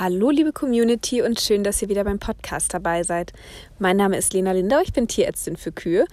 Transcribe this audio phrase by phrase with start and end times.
[0.00, 3.32] Hallo liebe Community und schön, dass ihr wieder beim Podcast dabei seid.
[3.80, 6.06] Mein Name ist Lena Lindau, ich bin Tierärztin für Kühe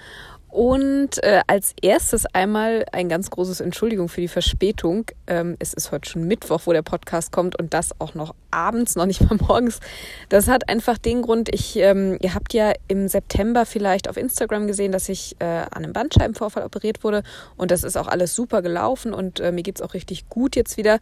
[0.55, 5.05] und äh, als erstes einmal ein ganz großes Entschuldigung für die Verspätung.
[5.27, 8.95] Ähm, es ist heute schon Mittwoch, wo der Podcast kommt und das auch noch abends,
[8.95, 9.81] noch nicht mal morgens.
[10.29, 14.65] Das hat einfach den Grund, ich, ähm, ihr habt ja im September vielleicht auf Instagram
[14.65, 17.23] gesehen, dass ich äh, an einem Bandscheibenvorfall operiert wurde
[17.57, 20.77] und das ist auch alles super gelaufen und äh, mir geht's auch richtig gut jetzt
[20.77, 20.99] wieder.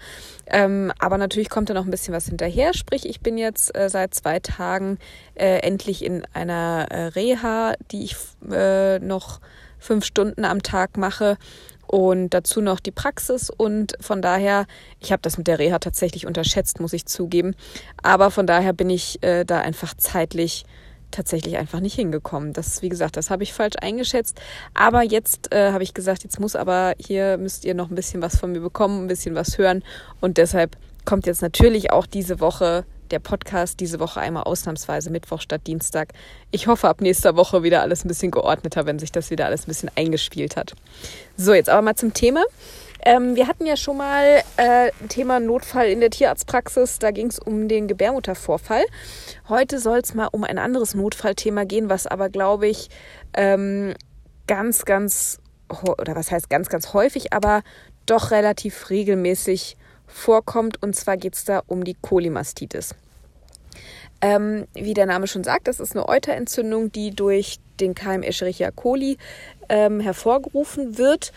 [0.48, 2.74] Ähm, aber natürlich kommt da noch ein bisschen was hinterher.
[2.74, 4.98] Sprich, ich bin jetzt äh, seit zwei Tagen
[5.36, 8.16] äh, endlich in einer äh, Reha, die ich
[8.52, 9.40] äh, noch
[9.80, 11.38] fünf Stunden am Tag mache
[11.88, 14.66] und dazu noch die Praxis und von daher,
[15.00, 17.56] ich habe das mit der Reha tatsächlich unterschätzt, muss ich zugeben,
[18.02, 20.66] aber von daher bin ich äh, da einfach zeitlich
[21.14, 22.54] tatsächlich einfach nicht hingekommen.
[22.54, 24.42] Das, wie gesagt, das habe ich falsch eingeschätzt.
[24.74, 28.22] Aber jetzt äh, habe ich gesagt, jetzt muss aber hier müsst ihr noch ein bisschen
[28.22, 29.84] was von mir bekommen, ein bisschen was hören.
[30.20, 30.76] Und deshalb
[31.06, 36.10] kommt jetzt natürlich auch diese Woche der Podcast diese Woche einmal ausnahmsweise Mittwoch statt Dienstag.
[36.52, 39.64] Ich hoffe ab nächster Woche wieder alles ein bisschen geordneter, wenn sich das wieder alles
[39.64, 40.74] ein bisschen eingespielt hat.
[41.38, 42.44] So, jetzt aber mal zum Thema.
[43.06, 47.00] Ähm, wir hatten ja schon mal äh, Thema Notfall in der Tierarztpraxis.
[47.00, 48.86] Da ging es um den Gebärmuttervorfall.
[49.50, 52.90] Heute soll es mal um ein anderes Notfallthema gehen, was aber, glaube ich,
[53.34, 53.94] ähm,
[54.48, 55.40] ganz, ganz,
[55.84, 57.62] oder was heißt ganz, ganz häufig, aber
[58.06, 59.78] doch relativ regelmäßig
[60.14, 60.82] vorkommt.
[60.82, 62.96] Und zwar geht es da um die Kolimastitis.
[64.22, 68.72] Ähm, wie der Name schon sagt, das ist eine Euterentzündung, die durch den Keim Escherichia
[68.72, 69.18] coli
[69.68, 71.34] ähm, hervorgerufen wird.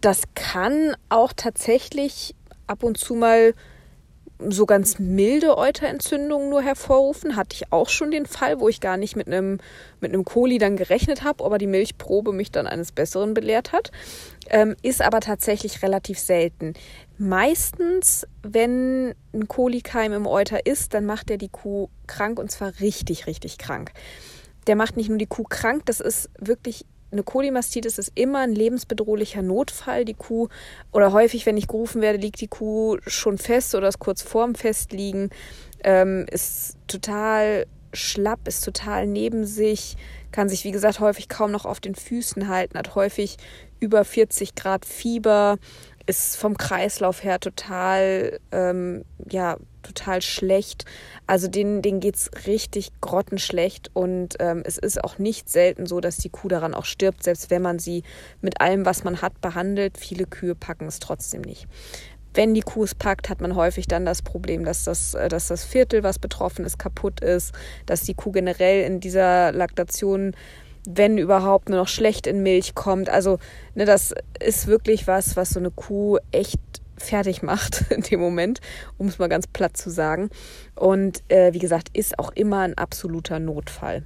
[0.00, 2.34] Das kann auch tatsächlich
[2.66, 3.54] ab und zu mal
[4.50, 7.36] so ganz milde Euterentzündungen nur hervorrufen.
[7.36, 9.58] Hatte ich auch schon den Fall, wo ich gar nicht mit einem,
[10.00, 13.92] mit Coli dann gerechnet habe, aber die Milchprobe mich dann eines Besseren belehrt hat.
[14.48, 16.74] Ähm, ist aber tatsächlich relativ selten.
[17.18, 22.72] Meistens, wenn ein Kolikeim im Euter ist, dann macht er die Kuh krank und zwar
[22.80, 23.92] richtig, richtig krank.
[24.66, 28.54] Der macht nicht nur die Kuh krank, das ist wirklich eine Kolimastitis ist immer ein
[28.54, 30.04] lebensbedrohlicher Notfall.
[30.04, 30.48] Die Kuh
[30.92, 34.54] oder häufig, wenn ich gerufen werde, liegt die Kuh schon fest oder ist kurz vorm
[34.54, 35.30] Festliegen,
[35.84, 39.96] ähm, ist total schlapp, ist total neben sich,
[40.32, 43.36] kann sich, wie gesagt, häufig kaum noch auf den Füßen halten, hat häufig
[43.80, 45.58] über 40 Grad Fieber,
[46.06, 50.84] ist vom Kreislauf her total, ähm, ja, total schlecht.
[51.26, 56.00] Also denen, denen geht es richtig grottenschlecht und ähm, es ist auch nicht selten so,
[56.00, 58.02] dass die Kuh daran auch stirbt, selbst wenn man sie
[58.40, 59.98] mit allem, was man hat, behandelt.
[59.98, 61.66] Viele Kühe packen es trotzdem nicht.
[62.34, 65.48] Wenn die Kuh es packt, hat man häufig dann das Problem, dass das, äh, dass
[65.48, 67.52] das Viertel, was betroffen ist, kaputt ist,
[67.86, 70.34] dass die Kuh generell in dieser Laktation
[70.84, 73.08] wenn überhaupt nur noch schlecht in Milch kommt.
[73.08, 73.38] Also,
[73.74, 78.60] ne, das ist wirklich was, was so eine Kuh echt fertig macht in dem Moment,
[78.98, 80.30] um es mal ganz platt zu sagen.
[80.74, 84.04] Und äh, wie gesagt, ist auch immer ein absoluter Notfall.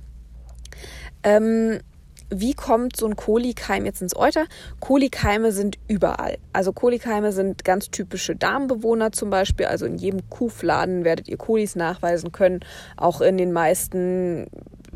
[1.22, 1.80] Ähm,
[2.28, 4.46] wie kommt so ein Kolikeim jetzt ins Euter?
[4.80, 6.38] Kolikeime sind überall.
[6.52, 9.66] Also Kolikeime sind ganz typische Darmbewohner zum Beispiel.
[9.66, 12.60] Also in jedem Kuhfladen werdet ihr Kolis nachweisen können.
[12.96, 14.48] Auch in den meisten,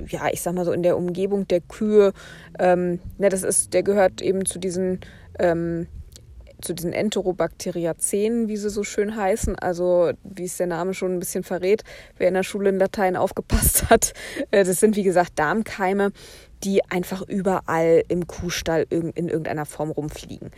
[0.09, 2.13] ja, ich sag mal so in der Umgebung der Kühe.
[2.59, 4.99] Ähm, ne, das ist, der gehört eben zu diesen
[5.39, 5.87] ähm,
[6.63, 9.59] zu diesen Enterobacteriaceen, wie sie so schön heißen.
[9.59, 11.85] Also, wie es der Name schon ein bisschen verrät,
[12.19, 14.13] wer in der Schule in Latein aufgepasst hat.
[14.51, 16.13] Äh, das sind, wie gesagt, Darmkeime,
[16.65, 20.51] die einfach überall im Kuhstall in irgendeiner Form rumfliegen.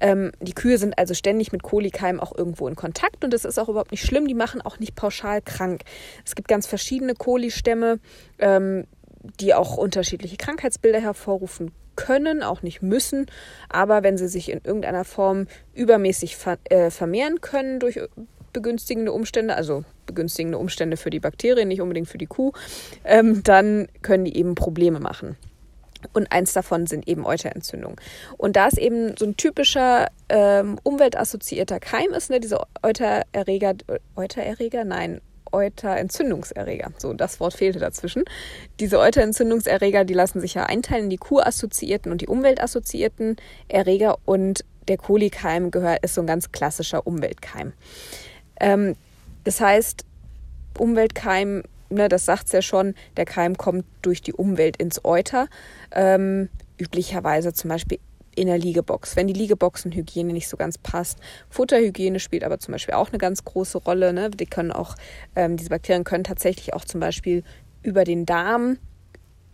[0.00, 3.58] Ähm, die Kühe sind also ständig mit Kolikeimen auch irgendwo in Kontakt und das ist
[3.58, 4.26] auch überhaupt nicht schlimm.
[4.26, 5.82] Die machen auch nicht pauschal krank.
[6.24, 8.00] Es gibt ganz verschiedene Kolistämme.
[8.38, 8.86] Ähm,
[9.40, 13.26] die auch unterschiedliche Krankheitsbilder hervorrufen können, auch nicht müssen,
[13.68, 18.00] aber wenn sie sich in irgendeiner Form übermäßig ver äh, vermehren können durch
[18.52, 22.52] begünstigende Umstände, also begünstigende Umstände für die Bakterien, nicht unbedingt für die Kuh,
[23.04, 25.36] ähm, dann können die eben Probleme machen.
[26.12, 27.96] Und eins davon sind eben Euterentzündungen.
[28.36, 33.74] Und da es eben so ein typischer ähm, umweltassoziierter Keim ist, ne, diese Eutererreger,
[34.16, 35.20] Eutererreger, nein,
[35.52, 36.92] Euterentzündungserreger.
[36.98, 38.24] So, das Wort fehlte dazwischen.
[38.80, 43.36] Diese Euterentzündungserreger, die lassen sich ja einteilen in die kuhassoziierten und die umweltassoziierten
[43.68, 47.72] Erreger und der Kolikeim gehört, ist so ein ganz klassischer Umweltkeim.
[48.60, 48.96] Ähm,
[49.44, 50.04] das heißt,
[50.78, 55.48] Umweltkeim, ne, das sagt es ja schon, der Keim kommt durch die Umwelt ins Euter.
[55.92, 57.98] Ähm, üblicherweise zum Beispiel
[58.34, 61.18] in der Liegebox, wenn die Liegeboxenhygiene nicht so ganz passt.
[61.50, 64.12] Futterhygiene spielt aber zum Beispiel auch eine ganz große Rolle.
[64.12, 64.30] Ne?
[64.30, 64.94] Die können auch,
[65.36, 67.44] ähm, diese Bakterien können tatsächlich auch zum Beispiel
[67.82, 68.78] über den Darm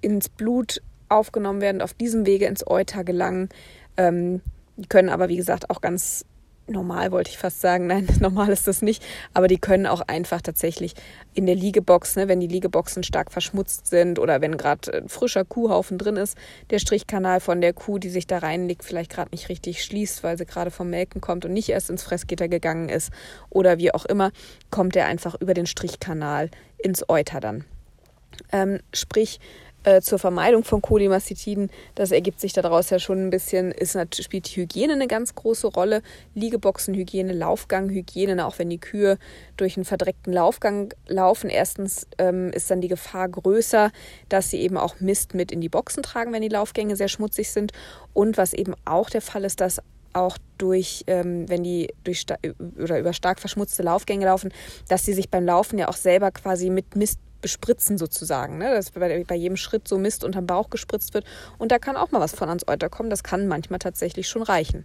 [0.01, 3.49] ins Blut aufgenommen werden, auf diesem Wege ins Euter gelangen.
[3.97, 4.43] Ähm,
[4.77, 6.25] die können aber, wie gesagt, auch ganz
[6.69, 9.05] normal wollte ich fast sagen, nein, normal ist das nicht,
[9.35, 10.95] aber die können auch einfach tatsächlich
[11.35, 15.45] in der Liegebox, ne, wenn die Liegeboxen stark verschmutzt sind oder wenn gerade ein frischer
[15.45, 16.37] Kuhhaufen drin ist,
[16.71, 20.39] der Strichkanal von der Kuh, die sich da reinlegt, vielleicht gerade nicht richtig schließt, weil
[20.39, 23.11] sie gerade vom Melken kommt und nicht erst ins Fressgitter gegangen ist
[23.51, 24.33] oder wie auch immer,
[24.71, 27.65] kommt der einfach über den Strichkanal ins Euter dann.
[28.53, 29.41] Ähm, sprich,
[29.85, 34.49] äh, zur Vermeidung von Cholemastitiden, das ergibt sich daraus ja schon ein bisschen, ist, spielt
[34.49, 36.03] die Hygiene eine ganz große Rolle.
[36.35, 39.19] Liegeboxenhygiene, Laufganghygiene, auch wenn die Kühe
[39.57, 41.49] durch einen verdreckten Laufgang laufen.
[41.51, 43.91] Erstens ähm, ist dann die Gefahr größer,
[44.29, 47.51] dass sie eben auch Mist mit in die Boxen tragen, wenn die Laufgänge sehr schmutzig
[47.51, 47.73] sind.
[48.13, 49.81] Und was eben auch der Fall ist, dass
[50.13, 52.27] auch durch, ähm, wenn die durch
[52.83, 54.53] oder über stark verschmutzte Laufgänge laufen,
[54.89, 58.71] dass sie sich beim Laufen ja auch selber quasi mit Mist bespritzen sozusagen, ne?
[58.71, 61.25] dass bei, bei, jedem Schritt so Mist unterm Bauch gespritzt wird.
[61.59, 63.11] Und da kann auch mal was von ans Euter kommen.
[63.11, 64.85] Das kann manchmal tatsächlich schon reichen.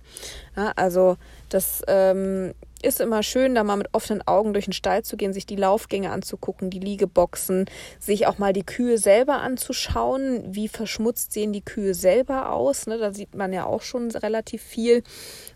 [0.55, 1.17] Ja, also
[1.49, 2.53] das ähm,
[2.83, 5.55] ist immer schön, da mal mit offenen Augen durch den Stall zu gehen, sich die
[5.55, 7.65] Laufgänge anzugucken, die Liegeboxen,
[7.97, 10.43] sich auch mal die Kühe selber anzuschauen.
[10.53, 12.85] Wie verschmutzt sehen die Kühe selber aus?
[12.85, 12.97] Ne?
[12.97, 15.03] Da sieht man ja auch schon relativ viel.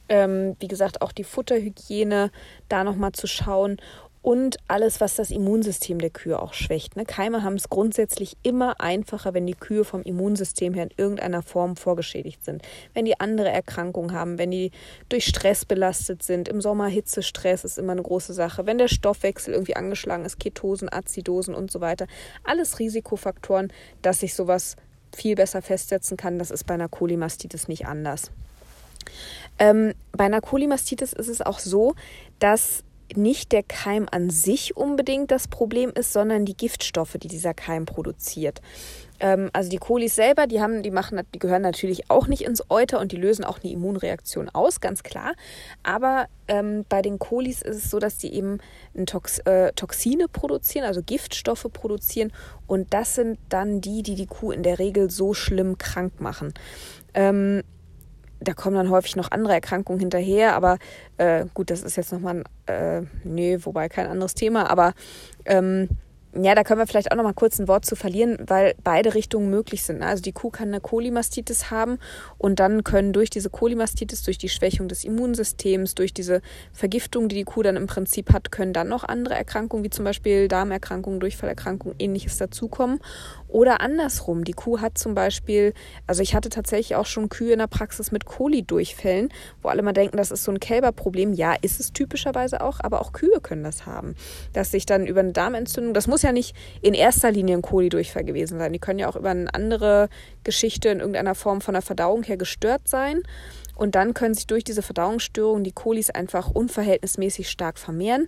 [0.10, 2.32] Ähm, wie gesagt, auch die Futterhygiene
[2.70, 3.78] da nochmal zu schauen
[4.28, 6.98] und alles, was das Immunsystem der Kühe auch schwächt.
[6.98, 7.06] Ne?
[7.06, 11.78] Keime haben es grundsätzlich immer einfacher, wenn die Kühe vom Immunsystem her in irgendeiner Form
[11.78, 12.62] vorgeschädigt sind.
[12.94, 14.72] Wenn die andere Erkrankungen haben, wenn die
[15.08, 16.50] durch Stress belastet sind.
[16.50, 18.66] Im Sommer Hitzestress ist immer eine große Sache.
[18.66, 22.06] Wenn der Stoffwechsel irgendwie angeschlagen ist, Ketosen, Azidosen und so weiter.
[22.44, 23.72] Alles Risikofaktoren,
[24.02, 24.76] dass sich sowas
[25.16, 26.38] viel besser festsetzen kann.
[26.38, 28.32] Das ist bei einer Colimastitis nicht anders.
[29.58, 31.96] Ähm, bei einer Colimastitis ist es auch so,
[32.40, 32.84] dass
[33.16, 37.86] nicht der Keim an sich unbedingt das Problem ist, sondern die Giftstoffe, die dieser Keim
[37.86, 38.62] produziert.
[39.20, 42.64] Ähm, also die Kolis selber, die haben, die machen, die gehören natürlich auch nicht ins
[42.70, 45.34] Euter und die lösen auch eine Immunreaktion aus, ganz klar.
[45.84, 48.60] Aber ähm, bei den Kolis ist es so, dass die eben
[49.06, 52.32] Tox äh, Toxine produzieren, also Giftstoffe produzieren
[52.68, 56.54] und das sind dann die, die die Kuh in der Regel so schlimm krank machen.
[57.14, 57.64] Ähm,
[58.40, 60.78] da kommen dann häufig noch andere Erkrankungen hinterher, aber
[61.18, 64.94] äh, gut, das ist jetzt nochmal ein, äh, nee, wobei kein anderes Thema, aber
[65.46, 65.90] ähm,
[66.40, 69.16] ja, da können wir vielleicht auch noch mal kurz ein Wort zu verlieren, weil beide
[69.16, 70.04] Richtungen möglich sind.
[70.04, 71.98] Also die Kuh kann eine Kolimastitis haben
[72.38, 76.42] und dann können durch diese Kolimastitis, durch die Schwächung des Immunsystems, durch diese
[76.74, 80.06] Vergiftung, die die Kuh dann im Prinzip hat, können dann noch andere Erkrankungen wie zum
[80.06, 83.00] Beispiel Darmerkrankungen, Durchfallerkrankungen, ähnliches dazukommen.
[83.48, 85.74] Oder andersrum, die Kuh hat zum Beispiel,
[86.06, 89.30] also ich hatte tatsächlich auch schon Kühe in der Praxis mit Koli-Durchfällen,
[89.62, 91.34] wo alle mal denken, das ist so ein Kälberproblem.
[91.34, 94.16] Ja, ist es typischerweise auch, aber auch Kühe können das haben.
[94.54, 98.24] Dass sich dann über eine Darmentzündung, das muss ja nicht in erster Linie ein Koli-Durchfall
[98.24, 98.74] gewesen sein.
[98.74, 100.10] Die können ja auch über eine andere
[100.44, 103.24] Geschichte in irgendeiner Form von der Verdauung her gestört sein.
[103.78, 108.28] Und dann können sich durch diese Verdauungsstörung die Kolis einfach unverhältnismäßig stark vermehren.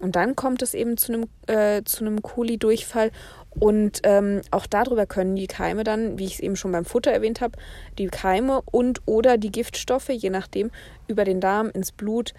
[0.00, 3.10] Und dann kommt es eben zu einem, äh, zu einem Koli-Durchfall.
[3.58, 7.10] Und ähm, auch darüber können die Keime dann, wie ich es eben schon beim Futter
[7.10, 7.58] erwähnt habe,
[7.98, 10.70] die Keime und oder die Giftstoffe, je nachdem,
[11.08, 12.32] über den Darm ins Blut,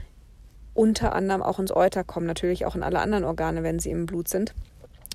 [0.74, 4.06] unter anderem auch ins Euter kommen, natürlich auch in alle anderen Organe, wenn sie im
[4.06, 4.54] Blut sind.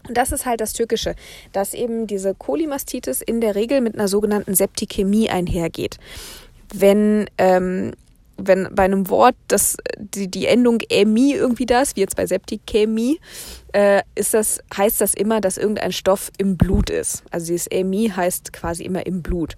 [0.06, 1.14] Und das ist halt das Tückische,
[1.52, 5.96] dass eben diese Kolimastitis in der Regel mit einer sogenannten Septikämie einhergeht.
[6.75, 7.92] Wenn ähm,
[8.38, 12.27] wenn bei einem Wort das, die, die Endung Ämie irgendwie da ist, wie jetzt bei
[12.27, 13.21] Septikämie,
[13.73, 17.23] äh, ist das, heißt das immer, dass irgendein Stoff im Blut ist.
[17.31, 19.57] Also dieses Ämie heißt quasi immer im Blut.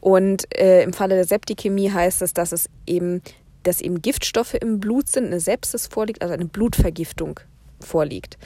[0.00, 3.22] Und äh, im Falle der Septikämie heißt es, dass es eben,
[3.62, 7.40] dass eben Giftstoffe im Blut sind, eine Sepsis vorliegt, also eine Blutvergiftung
[7.80, 8.38] vorliegt.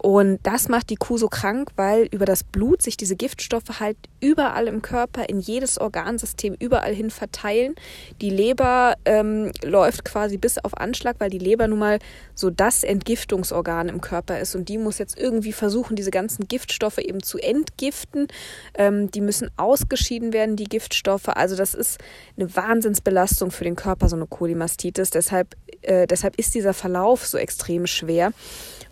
[0.00, 3.96] Und das macht die Kuh so krank, weil über das Blut sich diese Giftstoffe halt
[4.20, 7.74] überall im Körper, in jedes Organsystem, überall hin verteilen.
[8.20, 11.98] Die Leber ähm, läuft quasi bis auf Anschlag, weil die Leber nun mal
[12.34, 14.54] so das Entgiftungsorgan im Körper ist.
[14.54, 18.28] Und die muss jetzt irgendwie versuchen, diese ganzen Giftstoffe eben zu entgiften.
[18.74, 21.28] Ähm, die müssen ausgeschieden werden, die Giftstoffe.
[21.28, 21.98] Also das ist
[22.36, 25.10] eine Wahnsinnsbelastung für den Körper, so eine Kolimastitis.
[25.10, 28.32] Deshalb, äh, deshalb ist dieser Verlauf so extrem schwer.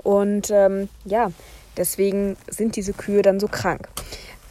[0.06, 1.32] Und ähm, ja,
[1.76, 3.88] deswegen sind diese Kühe dann so krank.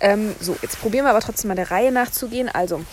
[0.01, 2.50] Ähm, so, jetzt probieren wir aber trotzdem mal der Reihe nachzugehen.
[2.50, 2.83] Also,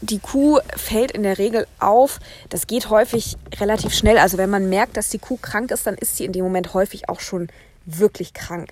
[0.00, 2.18] die Kuh fällt in der Regel auf.
[2.48, 4.18] Das geht häufig relativ schnell.
[4.18, 6.74] Also wenn man merkt, dass die Kuh krank ist, dann ist sie in dem Moment
[6.74, 7.46] häufig auch schon
[7.84, 8.70] wirklich krank.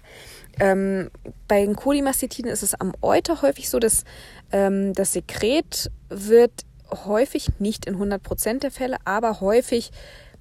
[0.58, 1.08] Ähm,
[1.46, 4.02] bei den Kolimastitiden ist es am Euter häufig so, dass
[4.50, 9.92] ähm, das Sekret wird häufig, nicht in 100% der Fälle, aber häufig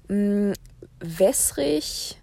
[0.08, 0.54] mh,
[0.98, 2.18] wässrig,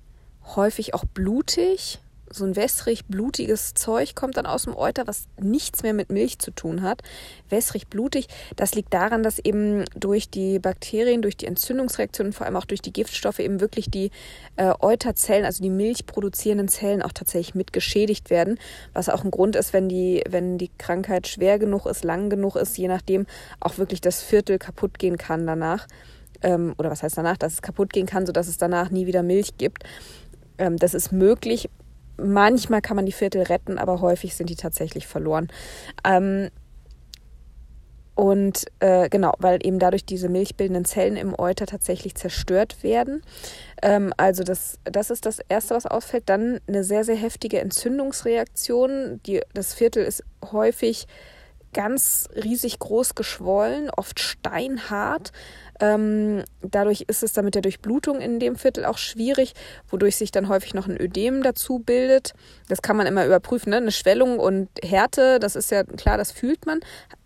[0.56, 2.00] häufig auch blutig,
[2.34, 6.40] so ein wässrig, blutiges Zeug kommt dann aus dem Euter, was nichts mehr mit Milch
[6.40, 7.02] zu tun hat.
[7.50, 12.56] Wässrig, blutig, das liegt daran, dass eben durch die Bakterien, durch die Entzündungsreaktionen, vor allem
[12.56, 14.12] auch durch die Giftstoffe eben wirklich die
[14.56, 18.60] äh, Euterzellen, also die milchproduzierenden Zellen auch tatsächlich mit geschädigt werden,
[18.94, 22.56] was auch ein Grund ist, wenn die, wenn die Krankheit schwer genug ist, lang genug
[22.56, 23.26] ist, je nachdem
[23.60, 25.88] auch wirklich das Viertel kaputt gehen kann danach.
[26.44, 29.22] Ähm, oder was heißt danach, dass es kaputt gehen kann, sodass es danach nie wieder
[29.22, 29.84] Milch gibt.
[30.62, 31.70] Ähm, das ist möglich.
[32.18, 35.48] Manchmal kann man die Viertel retten, aber häufig sind die tatsächlich verloren.
[36.06, 36.50] Ähm,
[38.14, 43.24] und äh, genau, weil eben dadurch diese milchbildenden Zellen im Euter tatsächlich zerstört werden.
[43.82, 46.30] Ähm, also das, das ist das Erste, was ausfällt.
[46.30, 49.22] Dann eine sehr, sehr heftige Entzündungsreaktion.
[49.26, 51.08] Die, das Viertel ist häufig
[51.74, 55.32] ganz riesig groß geschwollen, oft steinhart.
[55.82, 59.54] Ähm, dadurch ist es dann mit der Durchblutung in dem Viertel auch schwierig,
[59.90, 62.34] wodurch sich dann häufig noch ein Ödem dazu bildet.
[62.70, 63.72] Das kann man immer überprüfen.
[63.72, 63.78] Ne?
[63.78, 66.82] Eine Schwellung und Härte, das ist ja klar, das fühlt man.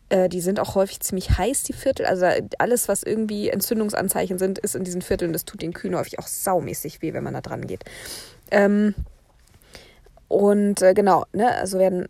[0.08, 2.06] Äh, die sind auch häufig ziemlich heiß, die Viertel.
[2.06, 5.34] Also alles, was irgendwie Entzündungsanzeichen sind, ist in diesen Vierteln.
[5.34, 7.84] Das tut den Kühen häufig auch saumäßig weh, wenn man da dran geht.
[8.52, 8.96] Ähm,
[10.30, 12.08] und äh, genau, ne, also werden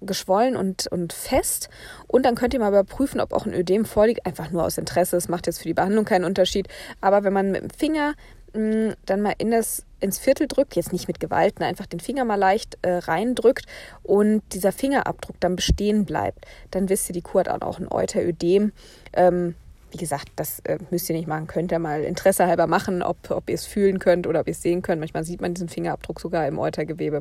[0.00, 1.68] geschwollen und, und fest.
[2.06, 4.26] Und dann könnt ihr mal überprüfen, ob auch ein Ödem vorliegt.
[4.26, 5.16] Einfach nur aus Interesse.
[5.16, 6.68] Es macht jetzt für die Behandlung keinen Unterschied.
[7.00, 8.14] Aber wenn man mit dem Finger
[8.54, 11.86] mh, mm, dann mal in das, ins Viertel drückt, jetzt nicht mit Gewalt, ne, einfach
[11.86, 13.66] den Finger mal leicht äh, reindrückt
[14.02, 18.72] und dieser Fingerabdruck dann bestehen bleibt, dann wisst ihr, die Kuh hat auch ein Euterödem.
[19.12, 19.54] Ähm,
[19.90, 21.46] wie gesagt, das äh, müsst ihr nicht machen.
[21.46, 24.52] Könnt ihr mal Interesse halber machen, ob, ob ihr es fühlen könnt oder ob ihr
[24.52, 25.00] es sehen könnt.
[25.00, 27.20] Manchmal sieht man diesen Fingerabdruck sogar im Eutergewebe.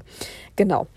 [0.55, 0.87] Genau.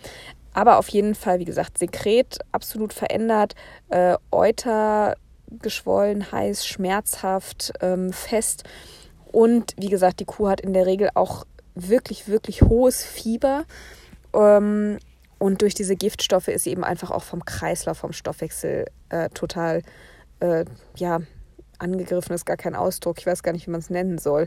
[0.52, 3.54] Aber auf jeden Fall, wie gesagt, Sekret absolut verändert,
[3.88, 5.14] äh, Euter
[5.50, 8.64] geschwollen, heiß, schmerzhaft, ähm, fest.
[9.32, 13.64] Und wie gesagt, die Kuh hat in der Regel auch wirklich, wirklich hohes Fieber.
[14.34, 14.98] Ähm,
[15.38, 19.82] und durch diese Giftstoffe ist sie eben einfach auch vom Kreislauf, vom Stoffwechsel äh, total,
[20.40, 20.64] äh,
[20.96, 21.20] ja,
[21.78, 23.18] angegriffen ist gar kein Ausdruck.
[23.18, 24.46] Ich weiß gar nicht, wie man es nennen soll.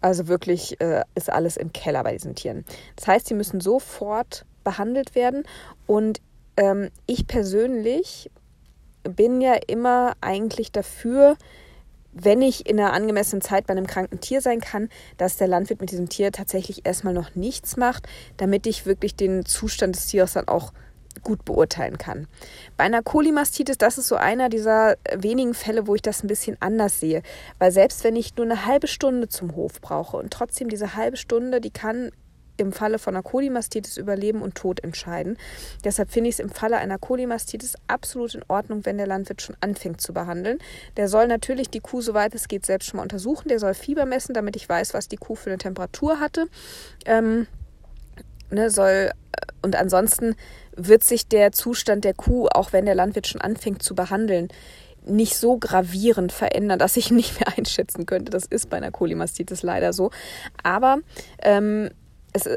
[0.00, 2.64] Also wirklich äh, ist alles im Keller bei diesen Tieren.
[2.96, 5.44] Das heißt, sie müssen sofort behandelt werden.
[5.86, 6.20] Und
[6.56, 8.30] ähm, ich persönlich
[9.02, 11.36] bin ja immer eigentlich dafür,
[12.12, 15.80] wenn ich in einer angemessenen Zeit bei einem kranken Tier sein kann, dass der Landwirt
[15.80, 20.34] mit diesem Tier tatsächlich erstmal noch nichts macht, damit ich wirklich den Zustand des Tieres
[20.34, 20.72] dann auch
[21.22, 22.26] gut beurteilen kann.
[22.76, 26.56] Bei einer Kolimastitis, das ist so einer dieser wenigen Fälle, wo ich das ein bisschen
[26.60, 27.22] anders sehe.
[27.58, 31.16] Weil selbst wenn ich nur eine halbe Stunde zum Hof brauche und trotzdem diese halbe
[31.16, 32.12] Stunde, die kann
[32.56, 35.36] im Falle von einer Kolimastitis über Leben und Tod entscheiden.
[35.84, 39.56] Deshalb finde ich es im Falle einer Kolimastitis absolut in Ordnung, wenn der Landwirt schon
[39.60, 40.58] anfängt zu behandeln.
[40.96, 43.48] Der soll natürlich die Kuh, soweit es geht, selbst schon mal untersuchen.
[43.48, 46.46] Der soll Fieber messen, damit ich weiß, was die Kuh für eine Temperatur hatte.
[47.06, 47.46] Ähm,
[48.50, 49.12] ne, soll äh,
[49.62, 50.34] und ansonsten
[50.76, 54.48] wird sich der Zustand der Kuh, auch wenn der Landwirt schon anfängt zu behandeln,
[55.04, 58.30] nicht so gravierend verändern, dass ich ihn nicht mehr einschätzen könnte.
[58.30, 60.10] Das ist bei einer Kolimastitis leider so.
[60.62, 60.98] Aber
[61.42, 61.90] ähm,
[62.32, 62.48] es,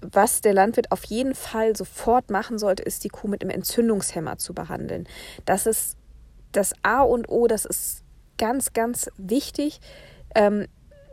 [0.00, 4.38] was der Landwirt auf jeden Fall sofort machen sollte, ist die Kuh mit einem Entzündungshemmer
[4.38, 5.08] zu behandeln.
[5.44, 5.96] Das ist
[6.52, 8.04] das A und O, das ist
[8.38, 9.80] ganz, ganz wichtig.
[10.34, 10.66] Ähm,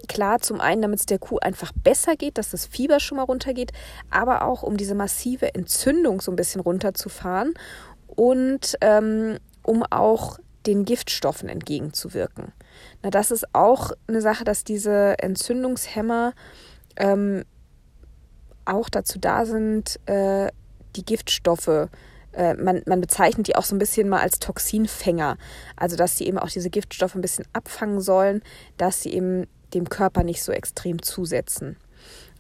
[0.07, 3.23] klar, zum einen, damit es der Kuh einfach besser geht, dass das Fieber schon mal
[3.23, 3.71] runtergeht,
[4.09, 7.53] aber auch um diese massive Entzündung so ein bisschen runterzufahren
[8.07, 12.53] und ähm, um auch den Giftstoffen entgegenzuwirken.
[13.03, 16.33] Na, das ist auch eine Sache, dass diese Entzündungshemmer
[16.97, 17.43] ähm,
[18.65, 20.49] auch dazu da sind, äh,
[20.95, 21.89] die Giftstoffe
[22.35, 25.37] äh, man, man, bezeichnet die auch so ein bisschen mal als Toxinfänger.
[25.75, 28.41] Also, dass sie eben auch diese Giftstoffe ein bisschen abfangen sollen,
[28.77, 31.77] dass sie eben dem Körper nicht so extrem zusetzen.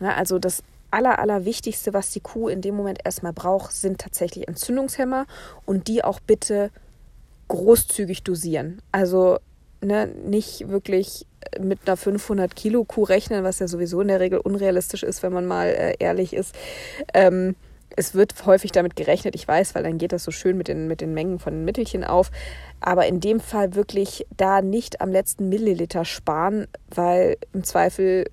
[0.01, 4.47] Ja, also, das Aller, Allerwichtigste, was die Kuh in dem Moment erstmal braucht, sind tatsächlich
[4.47, 5.25] Entzündungshemmer
[5.65, 6.71] und die auch bitte
[7.47, 8.81] großzügig dosieren.
[8.91, 9.39] Also,
[9.85, 11.25] ne, nicht wirklich
[11.59, 15.33] mit einer 500 Kilo Kuh rechnen, was ja sowieso in der Regel unrealistisch ist, wenn
[15.33, 16.55] man mal äh, ehrlich ist.
[17.13, 17.55] Ähm,
[17.97, 20.87] es wird häufig damit gerechnet, ich weiß, weil dann geht das so schön mit den,
[20.87, 22.29] mit den Mengen von den Mittelchen auf.
[22.81, 28.25] Aber in dem Fall wirklich da nicht am letzten Milliliter sparen, weil im Zweifel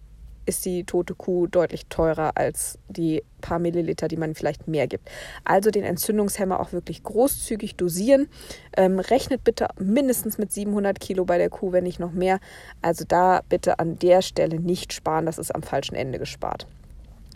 [0.46, 5.08] ist die tote Kuh deutlich teurer als die paar Milliliter, die man vielleicht mehr gibt.
[5.44, 8.28] Also den Entzündungshemmer auch wirklich großzügig dosieren.
[8.76, 12.40] Ähm, rechnet bitte mindestens mit 700 Kilo bei der Kuh, wenn nicht noch mehr.
[12.80, 16.66] Also da bitte an der Stelle nicht sparen, das ist am falschen Ende gespart.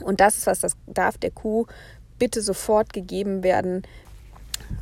[0.02, 1.66] Und das ist was, das darf der Kuh
[2.18, 3.82] bitte sofort gegeben werden.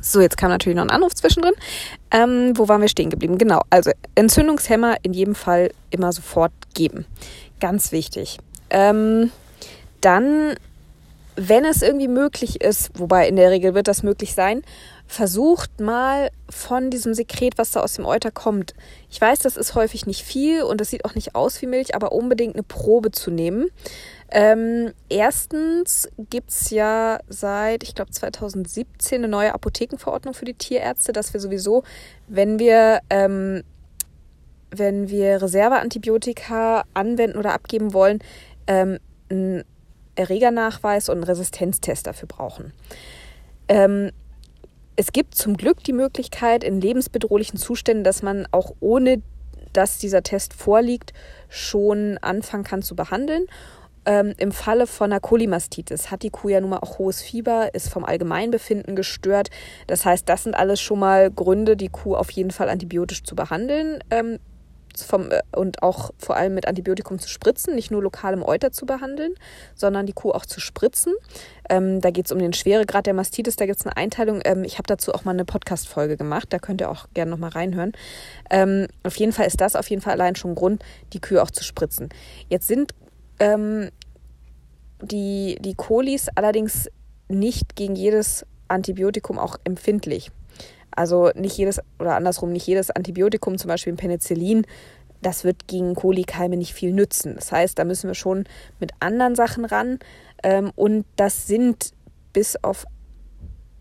[0.01, 1.53] So, jetzt kam natürlich noch ein Anruf zwischendrin.
[2.11, 3.37] Ähm, wo waren wir stehen geblieben?
[3.37, 7.05] Genau, also Entzündungshemmer in jedem Fall immer sofort geben.
[7.59, 8.37] Ganz wichtig.
[8.69, 9.31] Ähm,
[10.01, 10.55] dann
[11.35, 14.61] wenn es irgendwie möglich ist, wobei in der Regel wird das möglich sein,
[15.05, 18.73] versucht mal von diesem Sekret, was da aus dem Euter kommt.
[19.11, 21.93] Ich weiß, das ist häufig nicht viel und das sieht auch nicht aus wie Milch,
[21.93, 23.67] aber unbedingt eine Probe zu nehmen.
[24.31, 31.11] Ähm, erstens gibt es ja seit, ich glaube, 2017 eine neue Apothekenverordnung für die Tierärzte,
[31.11, 31.83] dass wir sowieso,
[32.27, 33.63] wenn wir, ähm,
[34.71, 38.19] wenn wir Reserveantibiotika anwenden oder abgeben wollen,
[38.67, 39.63] ähm, einen
[40.15, 42.73] Erregernachweis und einen Resistenztest dafür brauchen.
[43.67, 44.11] Ähm,
[44.95, 49.21] es gibt zum Glück die Möglichkeit in lebensbedrohlichen Zuständen, dass man auch ohne
[49.73, 51.11] dass dieser Test vorliegt,
[51.49, 53.45] schon anfangen kann zu behandeln.
[54.05, 57.73] Ähm, Im Falle von einer Kolimastitis hat die Kuh ja nun mal auch hohes Fieber,
[57.73, 59.49] ist vom Allgemeinbefinden gestört.
[59.87, 63.35] Das heißt, das sind alles schon mal Gründe, die Kuh auf jeden Fall antibiotisch zu
[63.35, 64.39] behandeln ähm,
[65.03, 68.71] vom, äh, und auch vor allem mit Antibiotikum zu spritzen, nicht nur lokal im Euter
[68.71, 69.33] zu behandeln,
[69.75, 71.13] sondern die Kuh auch zu spritzen.
[71.69, 74.41] Ähm, da geht es um den Schweregrad der Mastitis, da gibt es eine Einteilung.
[74.45, 77.51] Ähm, ich habe dazu auch mal eine Podcast-Folge gemacht, da könnt ihr auch gerne nochmal
[77.51, 77.93] reinhören.
[78.49, 80.83] Ähm, auf jeden Fall ist das auf jeden Fall allein schon Grund,
[81.13, 82.09] die Kühe auch zu spritzen.
[82.49, 82.93] Jetzt sind
[83.39, 83.89] ähm,
[85.01, 86.89] die, die Kolis allerdings
[87.27, 90.31] nicht gegen jedes Antibiotikum auch empfindlich.
[90.95, 94.65] Also nicht jedes, oder andersrum, nicht jedes Antibiotikum, zum Beispiel Penicillin,
[95.21, 97.35] das wird gegen Kolikeime nicht viel nützen.
[97.35, 98.45] Das heißt, da müssen wir schon
[98.79, 99.99] mit anderen Sachen ran.
[100.43, 101.91] Ähm, und das sind
[102.31, 102.85] bis auf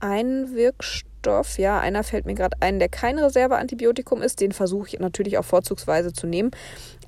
[0.00, 5.00] einen Wirkstoff, ja, einer fällt mir gerade ein, der kein Reserveantibiotikum ist, den versuche ich
[5.00, 6.50] natürlich auch vorzugsweise zu nehmen.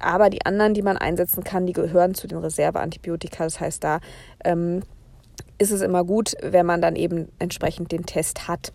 [0.01, 3.45] Aber die anderen, die man einsetzen kann, die gehören zu den Reserveantibiotika.
[3.45, 4.01] Das heißt, da
[4.45, 4.83] ähm,
[5.59, 8.73] ist es immer gut, wenn man dann eben entsprechend den Test hat.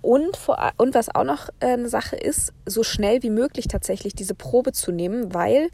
[0.00, 4.14] Und, vor, und was auch noch äh, eine Sache ist, so schnell wie möglich tatsächlich
[4.14, 5.70] diese Probe zu nehmen, weil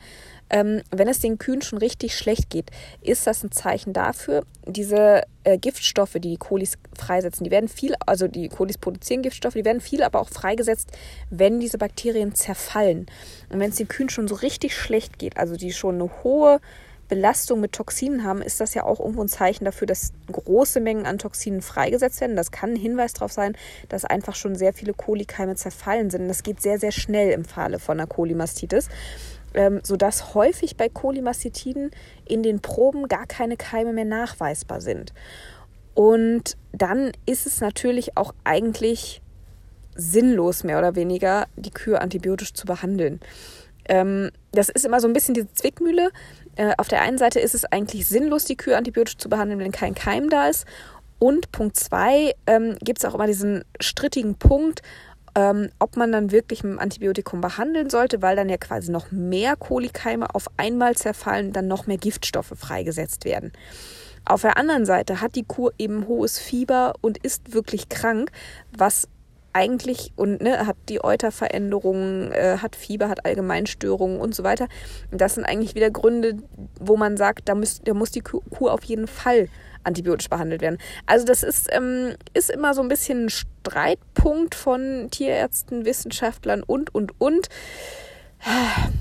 [0.50, 5.22] ähm, wenn es den Kühen schon richtig schlecht geht, ist das ein Zeichen dafür, diese
[5.42, 9.64] äh, Giftstoffe, die die Kolis freisetzen, die werden viel, also die Kolis produzieren Giftstoffe, die
[9.64, 10.90] werden viel aber auch freigesetzt,
[11.30, 13.06] wenn diese Bakterien zerfallen.
[13.50, 16.60] Und wenn es den Kühen schon so richtig schlecht geht, also die schon eine hohe
[17.08, 21.06] Belastung mit Toxinen haben, ist das ja auch irgendwo ein Zeichen dafür, dass große Mengen
[21.06, 22.36] an Toxinen freigesetzt werden.
[22.36, 23.56] Das kann ein Hinweis darauf sein,
[23.88, 26.28] dass einfach schon sehr viele Kolikeime zerfallen sind.
[26.28, 28.88] Das geht sehr, sehr schnell im Falle von einer Kolimastitis,
[29.54, 31.90] ähm, sodass häufig bei Kolimastitiden
[32.24, 35.12] in den Proben gar keine Keime mehr nachweisbar sind.
[35.94, 39.22] Und dann ist es natürlich auch eigentlich
[39.94, 43.20] sinnlos, mehr oder weniger, die Kühe antibiotisch zu behandeln.
[43.88, 46.10] Ähm, das ist immer so ein bisschen diese Zwickmühle.
[46.56, 49.72] Äh, auf der einen Seite ist es eigentlich sinnlos, die Kühe antibiotisch zu behandeln, wenn
[49.72, 50.66] kein Keim da ist.
[51.18, 54.82] Und Punkt zwei ähm, gibt es auch immer diesen strittigen Punkt,
[55.36, 59.10] ähm, ob man dann wirklich mit dem Antibiotikum behandeln sollte, weil dann ja quasi noch
[59.10, 63.52] mehr Kolikeime auf einmal zerfallen, dann noch mehr Giftstoffe freigesetzt werden.
[64.26, 68.30] Auf der anderen Seite hat die Kuh eben hohes Fieber und ist wirklich krank,
[68.76, 69.08] was
[69.54, 74.68] eigentlich und ne, hat die Euterveränderungen, äh, hat Fieber, hat Allgemeinstörungen und so weiter.
[75.10, 76.36] Das sind eigentlich wieder Gründe,
[76.80, 79.48] wo man sagt, da, müß, da muss die Kuh auf jeden Fall
[79.84, 80.78] antibiotisch behandelt werden.
[81.06, 86.94] Also das ist, ähm, ist immer so ein bisschen ein Streitpunkt von Tierärzten, Wissenschaftlern und,
[86.94, 87.48] und, und.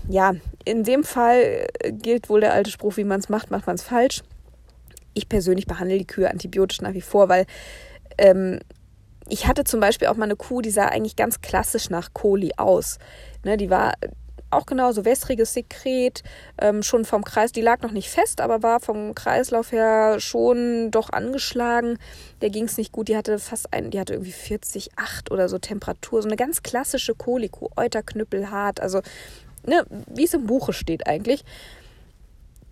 [0.07, 3.75] Ja, in dem Fall gilt wohl der alte Spruch, wie man es macht, macht man
[3.75, 4.21] es falsch.
[5.13, 7.45] Ich persönlich behandle die Kühe antibiotisch nach wie vor, weil
[8.17, 8.59] ähm,
[9.29, 12.53] ich hatte zum Beispiel auch mal eine Kuh, die sah eigentlich ganz klassisch nach Koli
[12.57, 12.97] aus.
[13.43, 13.93] Ne, die war
[14.53, 16.23] auch genauso wässriges Sekret,
[16.59, 20.91] ähm, schon vom Kreis, die lag noch nicht fest, aber war vom Kreislauf her schon
[20.91, 21.97] doch angeschlagen.
[22.41, 25.57] Der ging es nicht gut, die hatte fast ein, die hatte irgendwie 40,8 oder so
[25.57, 29.01] Temperatur, so eine ganz klassische Koliku, Euterknüppel hart, also
[29.65, 31.43] ne, wie es im Buche steht eigentlich.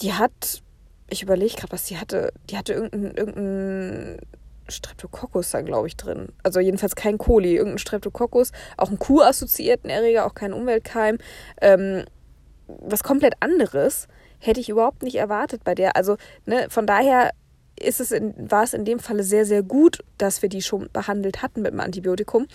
[0.02, 0.62] Die hat,
[1.10, 4.20] ich überlege gerade, was die hatte, die hatte irgendein, irgendein
[4.72, 6.30] Streptococcus da, glaube ich, drin.
[6.44, 11.18] Also jedenfalls kein Coli, irgendein Streptococcus, auch ein Kuh-assoziierten Erreger, auch kein Umweltkeim.
[11.62, 12.06] Ähm,
[12.68, 14.08] was komplett anderes
[14.40, 15.96] hätte ich überhaupt nicht erwartet bei der.
[15.96, 17.32] Also ne, von daher
[17.80, 20.90] ist es in, war es in dem Falle sehr, sehr gut, dass wir die schon
[20.92, 22.48] behandelt hatten mit dem Antibiotikum.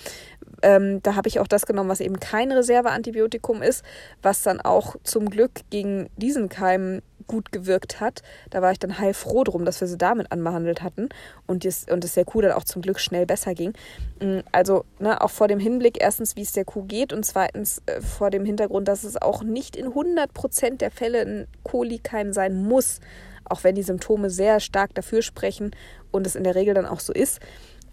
[0.62, 3.84] Ähm, da habe ich auch das genommen, was eben kein Reserveantibiotikum ist,
[4.22, 8.22] was dann auch zum Glück gegen diesen Keim gut gewirkt hat.
[8.50, 11.08] Da war ich dann heilfroh drum, dass wir sie damit anbehandelt hatten
[11.46, 13.72] und es und der Kuh dann auch zum Glück schnell besser ging.
[14.20, 17.82] Mm, also ne, auch vor dem Hinblick erstens, wie es der Kuh geht und zweitens
[17.86, 22.32] äh, vor dem Hintergrund, dass es auch nicht in 100 Prozent der Fälle ein Kolikeim
[22.32, 23.00] sein muss,
[23.44, 25.70] auch wenn die Symptome sehr stark dafür sprechen
[26.10, 27.40] und es in der Regel dann auch so ist.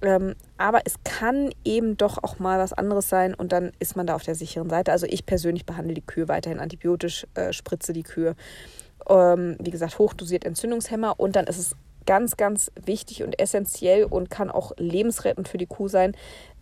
[0.03, 4.05] Ähm, aber es kann eben doch auch mal was anderes sein und dann ist man
[4.05, 4.91] da auf der sicheren Seite.
[4.91, 8.35] Also ich persönlich behandle die Kühe weiterhin antibiotisch, äh, spritze die Kühe
[9.09, 14.29] ähm, wie gesagt, hochdosiert Entzündungshemmer und dann ist es ganz, ganz wichtig und essentiell und
[14.29, 16.15] kann auch lebensrettend für die Kuh sein,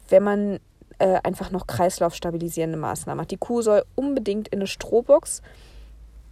[0.09, 0.59] wenn man
[0.99, 3.31] äh, einfach noch kreislaufstabilisierende Maßnahmen hat.
[3.31, 5.41] Die Kuh soll unbedingt in eine Strohbox.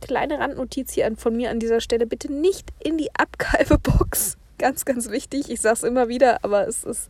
[0.02, 4.38] Kleine Randnotiz hier von mir an dieser Stelle, bitte nicht in die Abkalbebox.
[4.60, 5.50] Ganz, ganz wichtig.
[5.50, 7.10] Ich sage es immer wieder, aber es ist,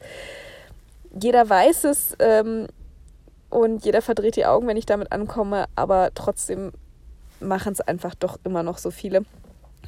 [1.20, 2.68] jeder weiß es ähm,
[3.50, 6.74] und jeder verdreht die Augen, wenn ich damit ankomme, aber trotzdem
[7.40, 9.24] machen es einfach doch immer noch so viele.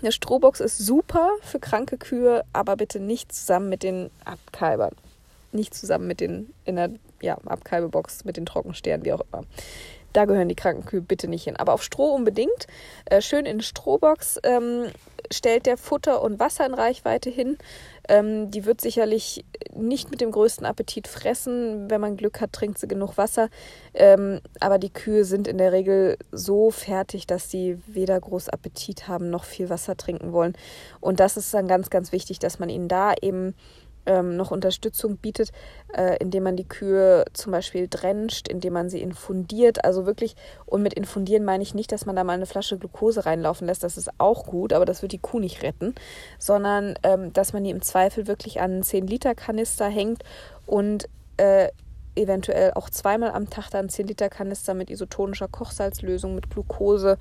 [0.01, 4.95] Eine Strohbox ist super für kranke Kühe, aber bitte nicht zusammen mit den Abkalbern.
[5.51, 9.43] Nicht zusammen mit den in der ja, Abkalbebox, mit den Trockensternen, wie auch immer.
[10.13, 11.55] Da gehören die kranken Kühe bitte nicht hin.
[11.55, 12.67] Aber auf Stroh unbedingt.
[13.05, 14.39] Äh, schön in Strohbox.
[14.43, 14.87] Ähm,
[15.31, 17.57] stellt der Futter und Wasser in Reichweite hin.
[18.09, 21.89] Ähm, die wird sicherlich nicht mit dem größten Appetit fressen.
[21.89, 23.49] Wenn man Glück hat, trinkt sie genug Wasser.
[23.93, 29.07] Ähm, aber die Kühe sind in der Regel so fertig, dass sie weder groß Appetit
[29.07, 30.53] haben noch viel Wasser trinken wollen.
[30.99, 33.55] Und das ist dann ganz, ganz wichtig, dass man ihnen da eben
[34.05, 35.51] ähm, noch Unterstützung bietet,
[35.93, 39.83] äh, indem man die Kühe zum Beispiel drencht, indem man sie infundiert.
[39.85, 40.35] Also wirklich,
[40.65, 43.83] und mit infundieren meine ich nicht, dass man da mal eine Flasche Glucose reinlaufen lässt,
[43.83, 45.95] das ist auch gut, aber das wird die Kuh nicht retten,
[46.37, 50.23] sondern ähm, dass man die im Zweifel wirklich an einen 10-Liter-Kanister hängt
[50.65, 51.69] und äh,
[52.15, 57.17] eventuell auch zweimal am Tag dann 10 Liter Kanister mit isotonischer Kochsalzlösung, mit Glucose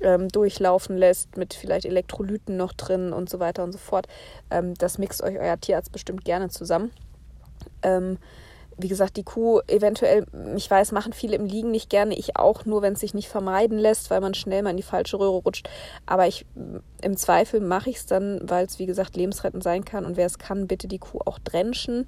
[0.00, 4.06] ähm, durchlaufen lässt, mit vielleicht Elektrolyten noch drin und so weiter und so fort.
[4.50, 6.90] Ähm, das mixt euch euer Tierarzt bestimmt gerne zusammen.
[7.82, 8.18] Ähm,
[8.78, 10.26] wie gesagt, die Kuh eventuell,
[10.56, 13.28] ich weiß, machen viele im Liegen nicht gerne, ich auch, nur wenn es sich nicht
[13.28, 15.68] vermeiden lässt, weil man schnell mal in die falsche Röhre rutscht.
[16.06, 16.46] Aber ich
[17.02, 20.26] im Zweifel mache ich es dann, weil es wie gesagt lebensrettend sein kann und wer
[20.26, 22.06] es kann, bitte die Kuh auch drenchen.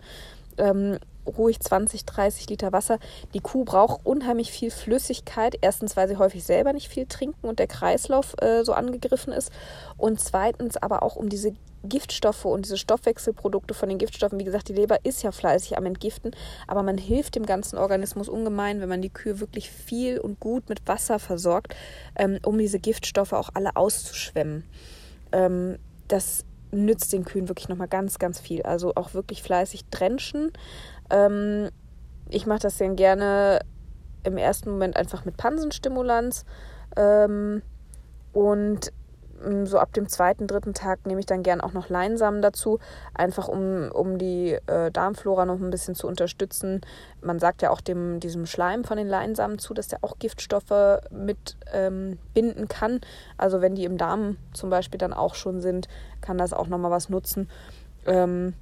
[0.57, 2.98] Ähm, ruhig 20, 30 Liter Wasser.
[3.34, 5.56] Die Kuh braucht unheimlich viel Flüssigkeit.
[5.60, 9.50] Erstens, weil sie häufig selber nicht viel trinken und der Kreislauf äh, so angegriffen ist.
[9.96, 11.54] Und zweitens aber auch um diese
[11.88, 14.40] Giftstoffe und diese Stoffwechselprodukte von den Giftstoffen.
[14.40, 16.32] Wie gesagt, die Leber ist ja fleißig am Entgiften,
[16.66, 20.68] aber man hilft dem ganzen Organismus ungemein, wenn man die Kühe wirklich viel und gut
[20.68, 21.74] mit Wasser versorgt,
[22.16, 24.64] ähm, um diese Giftstoffe auch alle auszuschwemmen.
[25.32, 28.62] Ähm, das nützt den Kühen wirklich nochmal ganz, ganz viel.
[28.62, 30.52] Also auch wirklich fleißig drenchen.
[31.11, 31.71] Ähm,
[32.29, 33.61] ich mache das dann gerne
[34.25, 36.45] im ersten Moment einfach mit Pansenstimulanz.
[36.97, 37.62] Ähm,
[38.33, 38.90] und
[39.45, 42.79] mm, so ab dem zweiten, dritten Tag nehme ich dann gern auch noch Leinsamen dazu,
[43.14, 46.81] einfach um, um die äh, Darmflora noch ein bisschen zu unterstützen.
[47.21, 51.01] Man sagt ja auch dem, diesem Schleim von den Leinsamen zu, dass der auch Giftstoffe
[51.11, 53.01] mit ähm, binden kann.
[53.37, 55.88] Also wenn die im Darm zum Beispiel dann auch schon sind,
[56.21, 57.49] kann das auch nochmal was nutzen.
[58.07, 58.55] Ähm,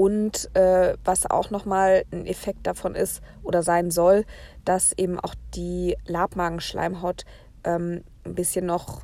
[0.00, 4.24] und äh, was auch nochmal ein Effekt davon ist oder sein soll,
[4.64, 7.26] dass eben auch die Labmagenschleimhaut
[7.64, 9.02] ähm, ein bisschen noch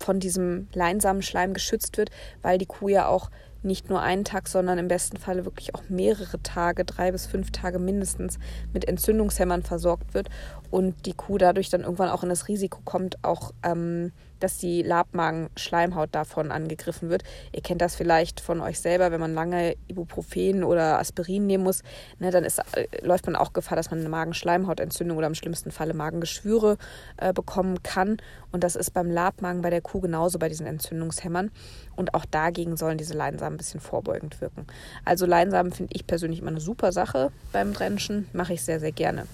[0.00, 2.08] von diesem leinsamen Schleim geschützt wird,
[2.40, 3.28] weil die Kuh ja auch
[3.62, 7.50] nicht nur einen Tag, sondern im besten Falle wirklich auch mehrere Tage, drei bis fünf
[7.50, 8.38] Tage mindestens
[8.72, 10.30] mit Entzündungshämmern versorgt wird
[10.70, 14.82] und die Kuh dadurch dann irgendwann auch in das Risiko kommt, auch ähm, dass die
[14.82, 17.22] Labmagen-Schleimhaut davon angegriffen wird.
[17.52, 21.82] Ihr kennt das vielleicht von euch selber, wenn man lange Ibuprofen oder Aspirin nehmen muss,
[22.18, 25.70] ne, dann ist, äh, läuft man auch Gefahr, dass man eine Magenschleimhautentzündung oder im schlimmsten
[25.70, 26.78] Falle Magengeschwüre
[27.16, 28.18] äh, bekommen kann.
[28.52, 31.50] Und das ist beim Labmagen bei der Kuh genauso bei diesen Entzündungshämmern.
[31.96, 34.66] Und auch dagegen sollen diese Leinsamen ein bisschen vorbeugend wirken.
[35.04, 38.92] Also Leinsamen finde ich persönlich immer eine super Sache beim Drenchen, mache ich sehr, sehr
[38.92, 39.26] gerne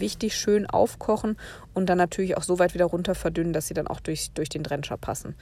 [0.00, 1.36] wichtig, schön aufkochen
[1.74, 4.48] und dann natürlich auch so weit wieder runter verdünnen, dass sie dann auch durch, durch
[4.48, 5.34] den Drencher passen.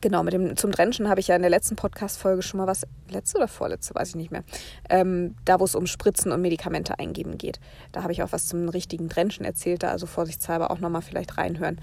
[0.00, 2.86] Genau, mit dem, zum Drenchen habe ich ja in der letzten Podcast-Folge schon mal was,
[3.08, 4.42] letzte oder vorletzte, weiß ich nicht mehr,
[4.90, 7.60] ähm, da wo es um Spritzen und Medikamente eingeben geht.
[7.92, 11.38] Da habe ich auch was zum richtigen Drenchen erzählt, da also vorsichtshalber auch nochmal vielleicht
[11.38, 11.80] reinhören.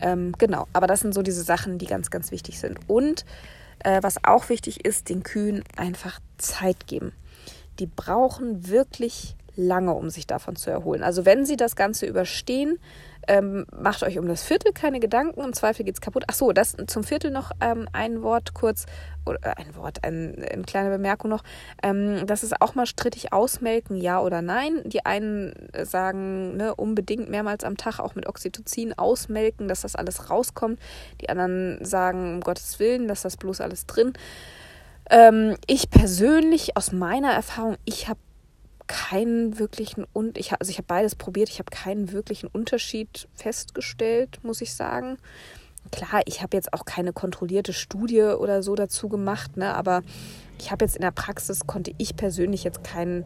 [0.00, 2.78] Ähm, genau, aber das sind so diese Sachen, die ganz, ganz wichtig sind.
[2.88, 3.24] Und
[3.80, 7.12] äh, was auch wichtig ist, den Kühen einfach Zeit geben.
[7.78, 11.02] Die brauchen wirklich lange, um sich davon zu erholen.
[11.02, 12.78] Also wenn sie das Ganze überstehen,
[13.26, 16.24] ähm, macht euch um das Viertel keine Gedanken, im Zweifel geht es kaputt.
[16.26, 18.86] Ach so, das zum Viertel noch ähm, ein Wort kurz,
[19.26, 21.42] oder äh, ein Wort, ein, eine kleine Bemerkung noch.
[21.82, 24.82] Ähm, das ist auch mal strittig ausmelken, ja oder nein.
[24.84, 30.30] Die einen sagen ne, unbedingt mehrmals am Tag auch mit Oxytocin ausmelken, dass das alles
[30.30, 30.78] rauskommt.
[31.20, 34.12] Die anderen sagen, um Gottes Willen, dass das bloß alles drin.
[35.10, 38.18] Ähm, ich persönlich, aus meiner Erfahrung, ich habe
[38.86, 44.40] keinen wirklichen und ich also ich habe beides probiert, ich habe keinen wirklichen Unterschied festgestellt,
[44.42, 45.18] muss ich sagen.
[45.90, 50.02] Klar, ich habe jetzt auch keine kontrollierte Studie oder so dazu gemacht, ne, aber
[50.58, 53.24] ich habe jetzt in der Praxis konnte ich persönlich jetzt keinen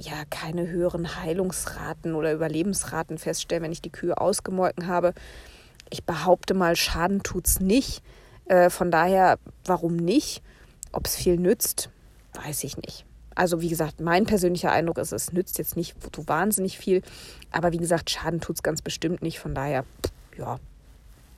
[0.00, 5.12] ja, keine höheren Heilungsraten oder Überlebensraten feststellen, wenn ich die Kühe ausgemolken habe.
[5.90, 8.02] Ich behaupte mal, Schaden tut's nicht.
[8.44, 10.42] Äh, von daher, warum nicht?
[10.92, 11.90] Ob es viel nützt,
[12.34, 13.07] weiß ich nicht.
[13.38, 17.02] Also wie gesagt, mein persönlicher Eindruck ist, es nützt jetzt nicht so wahnsinnig viel.
[17.52, 19.38] Aber wie gesagt, Schaden tut es ganz bestimmt nicht.
[19.38, 19.84] Von daher,
[20.36, 20.58] ja,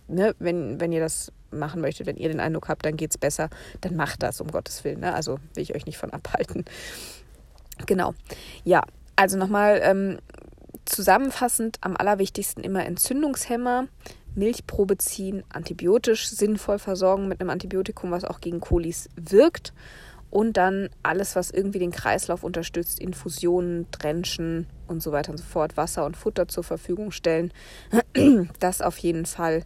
[0.08, 3.18] ne, wenn, wenn ihr das machen möchtet, wenn ihr den Eindruck habt, dann geht es
[3.18, 3.50] besser,
[3.82, 5.00] dann macht das, um Gottes Willen.
[5.00, 5.12] Ne?
[5.12, 6.64] Also will ich euch nicht von abhalten.
[7.84, 8.14] Genau.
[8.64, 8.82] Ja,
[9.16, 10.20] also nochmal ähm,
[10.86, 13.88] zusammenfassend am allerwichtigsten immer Entzündungshemmer,
[14.34, 19.74] Milchprobe ziehen, antibiotisch sinnvoll versorgen mit einem Antibiotikum, was auch gegen Kolis wirkt
[20.30, 25.44] und dann alles, was irgendwie den Kreislauf unterstützt, Infusionen, Drenchen und so weiter und so
[25.44, 27.52] fort, Wasser und Futter zur Verfügung stellen.
[28.58, 29.62] Das auf jeden Fall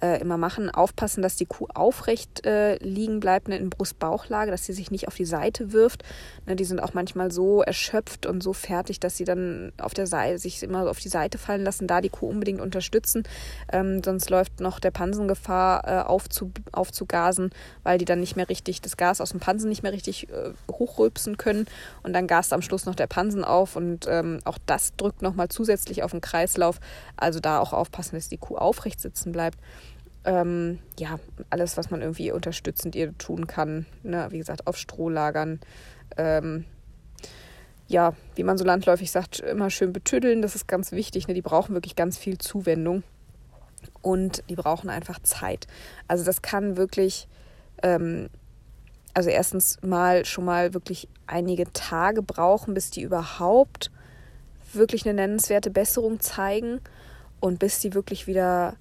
[0.00, 0.70] äh, immer machen.
[0.70, 5.08] Aufpassen, dass die Kuh aufrecht äh, liegen bleibt ne, in Brust-Bauchlage, dass sie sich nicht
[5.08, 6.04] auf die Seite wirft.
[6.46, 10.06] Ne, die sind auch manchmal so erschöpft und so fertig, dass sie dann auf der
[10.06, 11.86] Seite sich immer auf die Seite fallen lassen.
[11.86, 13.24] Da die Kuh unbedingt unterstützen.
[13.72, 17.50] Ähm, sonst läuft noch der Pansen Gefahr äh, aufzu, aufzugasen,
[17.82, 20.52] weil die dann nicht mehr richtig das Gas aus dem Pansen nicht mehr richtig äh,
[20.70, 21.66] hochrülpsen können.
[22.02, 25.48] Und dann gast am Schluss noch der Pansen auf und ähm, auch das drückt nochmal
[25.48, 26.80] zusätzlich auf den Kreislauf.
[27.16, 29.58] Also da auch aufpassen, dass die Kuh aufrecht sitzen bleibt
[30.26, 31.18] ähm, ja,
[31.50, 33.86] alles, was man irgendwie unterstützend ihr tun kann.
[34.02, 34.26] Ne?
[34.30, 35.60] Wie gesagt, auf Stroh lagern.
[36.16, 36.64] Ähm,
[37.86, 40.42] ja, wie man so landläufig sagt, immer schön betüddeln.
[40.42, 41.28] Das ist ganz wichtig.
[41.28, 41.34] Ne?
[41.34, 43.04] Die brauchen wirklich ganz viel Zuwendung.
[44.02, 45.68] Und die brauchen einfach Zeit.
[46.08, 47.28] Also das kann wirklich,
[47.84, 48.28] ähm,
[49.14, 53.92] also erstens mal schon mal wirklich einige Tage brauchen, bis die überhaupt
[54.72, 56.80] wirklich eine nennenswerte Besserung zeigen
[57.38, 58.74] und bis die wirklich wieder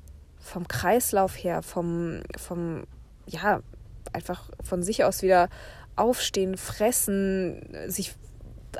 [0.45, 2.83] vom Kreislauf her, vom, vom,
[3.25, 3.61] ja,
[4.13, 5.49] einfach von sich aus wieder
[5.95, 8.15] aufstehen, fressen, sich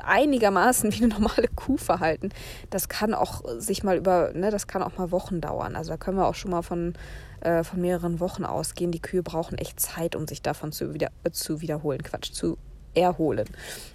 [0.02, 2.30] einigermaßen wie eine normale Kuh verhalten,
[2.70, 5.74] das kann auch sich mal über, ne, das kann auch mal Wochen dauern.
[5.74, 6.94] Also da können wir auch schon mal von,
[7.40, 8.92] äh, von mehreren Wochen ausgehen.
[8.92, 12.58] Die Kühe brauchen echt Zeit, um sich davon zu, wieder, äh, zu wiederholen, Quatsch, zu
[12.96, 13.46] erholen.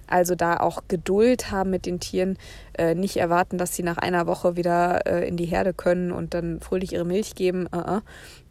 [0.07, 2.37] Also da auch Geduld haben mit den Tieren,
[2.77, 6.33] äh, nicht erwarten, dass sie nach einer Woche wieder äh, in die Herde können und
[6.33, 7.67] dann fröhlich ihre Milch geben.
[7.73, 8.01] Uh -uh.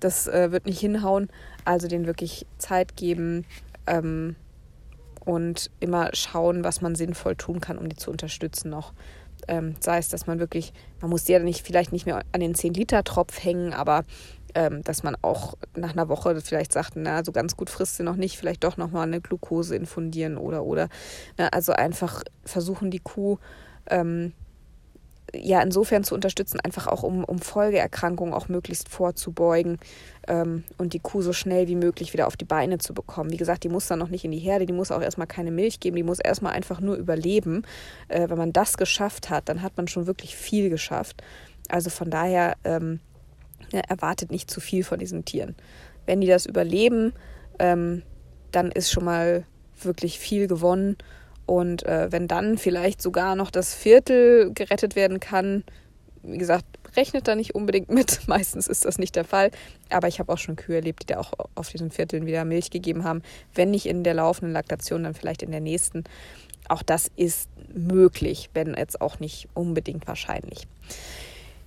[0.01, 1.29] Das äh, wird nicht hinhauen.
[1.65, 3.45] Also denen wirklich Zeit geben
[3.87, 4.37] ähm,
[5.25, 8.93] und immer schauen, was man sinnvoll tun kann, um die zu unterstützen noch.
[9.49, 12.55] Ähm, sei es, dass man wirklich, man muss ja nicht, vielleicht nicht mehr an den
[12.55, 14.05] 10-Liter-Tropf hängen, aber
[14.55, 18.03] ähm, dass man auch nach einer Woche vielleicht sagt, na, so ganz gut frisst sie
[18.03, 20.89] noch nicht, vielleicht doch nochmal eine Glucose infundieren oder, oder.
[21.39, 23.39] Ne, also einfach versuchen, die Kuh
[23.89, 24.33] ähm,
[25.35, 29.79] ja insofern zu unterstützen, einfach auch um, um Folgeerkrankungen auch möglichst vorzubeugen
[30.29, 33.31] ähm, und die Kuh so schnell wie möglich wieder auf die Beine zu bekommen.
[33.31, 35.51] Wie gesagt, die muss dann noch nicht in die Herde, die muss auch erstmal keine
[35.51, 37.63] Milch geben, die muss erstmal einfach nur überleben.
[38.09, 41.23] Äh, wenn man das geschafft hat, dann hat man schon wirklich viel geschafft.
[41.69, 43.01] Also von daher ähm,
[43.73, 45.55] ja, erwartet nicht zu viel von diesen Tieren.
[46.07, 47.13] Wenn die das überleben,
[47.59, 48.03] ähm,
[48.51, 49.45] dann ist schon mal
[49.81, 50.97] wirklich viel gewonnen.
[51.51, 55.65] Und äh, wenn dann vielleicht sogar noch das Viertel gerettet werden kann,
[56.23, 58.29] wie gesagt, rechnet da nicht unbedingt mit.
[58.29, 59.51] Meistens ist das nicht der Fall.
[59.89, 62.71] Aber ich habe auch schon Kühe erlebt, die da auch auf diesen Vierteln wieder Milch
[62.71, 63.23] gegeben haben.
[63.53, 66.05] Wenn nicht in der laufenden Laktation, dann vielleicht in der nächsten.
[66.69, 70.69] Auch das ist möglich, wenn jetzt auch nicht unbedingt wahrscheinlich.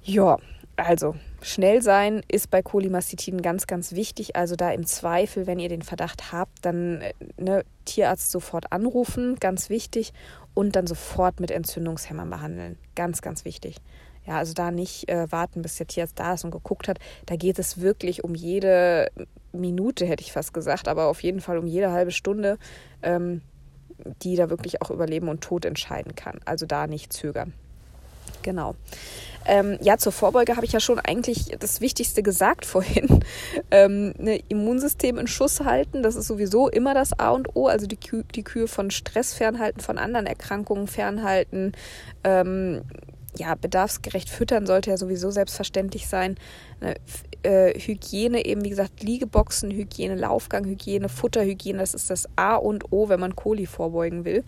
[0.02, 0.38] Ja,
[0.78, 4.36] also, schnell sein ist bei Cholimastitiden ganz, ganz wichtig.
[4.36, 9.36] Also da im Zweifel, wenn ihr den Verdacht habt, dann äh, ne, Tierarzt sofort anrufen,
[9.40, 10.14] ganz wichtig.
[10.54, 12.78] Und dann sofort mit Entzündungshemmern behandeln.
[12.96, 13.78] Ganz, ganz wichtig.
[14.26, 17.00] Ja, also da nicht äh, warten, bis der Tierarzt da ist und geguckt hat.
[17.26, 19.12] Da geht es wirklich um jede
[19.52, 22.58] Minute, hätte ich fast gesagt, aber auf jeden Fall um jede halbe Stunde,
[23.02, 23.42] ähm,
[24.22, 26.40] die da wirklich auch über Leben und Tod entscheiden kann.
[26.46, 27.54] Also da nicht zögern.
[28.44, 28.76] Genau.
[29.46, 33.24] Ähm, ja, zur Vorbeuge habe ich ja schon eigentlich das Wichtigste gesagt vorhin.
[33.72, 37.68] Ähm, ne, Immunsystem in Schuss halten, das ist sowieso immer das A und O.
[37.68, 41.74] Also die, Kü die Kühe von Stress fernhalten, von anderen Erkrankungen fernhalten.
[42.24, 42.82] Ähm,
[43.36, 46.38] ja, bedarfsgerecht füttern sollte ja sowieso selbstverständlich sein.
[46.82, 46.96] Ne,
[47.42, 52.92] äh, Hygiene eben, wie gesagt, Liegeboxen, Hygiene, Laufgang, Hygiene, Futterhygiene, das ist das A und
[52.92, 54.44] O, wenn man Koli vorbeugen will.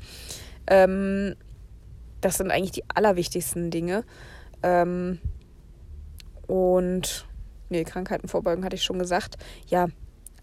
[0.67, 1.35] Ähm,
[2.25, 4.03] das sind eigentlich die allerwichtigsten Dinge.
[4.63, 5.19] Ähm,
[6.47, 7.27] und
[7.69, 9.35] nee, Krankheiten vorbeugen hatte ich schon gesagt.
[9.67, 9.87] Ja,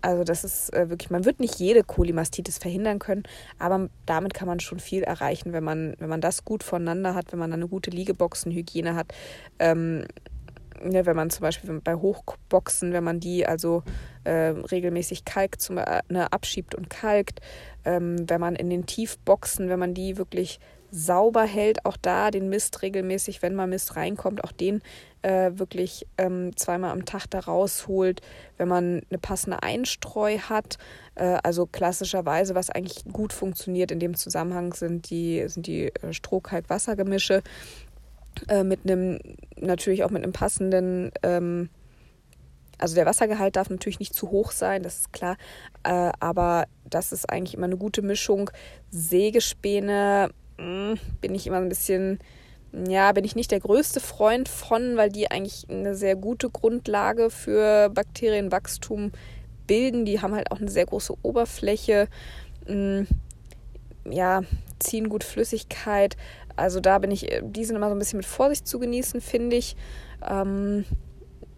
[0.00, 3.24] also das ist äh, wirklich, man wird nicht jede Kolimastitis verhindern können,
[3.58, 7.32] aber damit kann man schon viel erreichen, wenn man, wenn man das gut voneinander hat,
[7.32, 9.12] wenn man eine gute Liegeboxenhygiene hat.
[9.58, 10.04] Ähm,
[10.84, 13.82] ne, wenn man zum Beispiel bei Hochboxen, wenn man die also
[14.22, 17.40] äh, regelmäßig kalkt, zum, äh, ne, abschiebt und kalkt,
[17.84, 20.60] ähm, wenn man in den Tiefboxen, wenn man die wirklich
[20.92, 21.84] sauber hält.
[21.84, 24.82] Auch da den Mist regelmäßig, wenn mal Mist reinkommt, auch den
[25.22, 28.20] äh, wirklich ähm, zweimal am Tag da rausholt.
[28.58, 30.78] Wenn man eine passende Einstreu hat,
[31.14, 36.12] äh, also klassischerweise, was eigentlich gut funktioniert in dem Zusammenhang sind die, sind die äh,
[36.12, 37.42] Strohkalk-Wassergemische
[38.48, 39.18] äh, mit einem,
[39.56, 41.70] natürlich auch mit einem passenden ähm,
[42.78, 45.36] also der Wassergehalt darf natürlich nicht zu hoch sein, das ist klar.
[45.84, 48.50] Äh, aber das ist eigentlich immer eine gute Mischung.
[48.90, 52.18] Sägespäne bin ich immer ein bisschen,
[52.72, 57.30] ja, bin ich nicht der größte Freund von, weil die eigentlich eine sehr gute Grundlage
[57.30, 59.12] für Bakterienwachstum
[59.66, 60.04] bilden.
[60.04, 62.08] Die haben halt auch eine sehr große Oberfläche.
[62.66, 63.06] Hm,
[64.04, 64.42] ja,
[64.78, 66.16] ziehen gut Flüssigkeit.
[66.56, 69.56] Also da bin ich, die sind immer so ein bisschen mit Vorsicht zu genießen, finde
[69.56, 69.76] ich.
[70.28, 70.84] Ähm,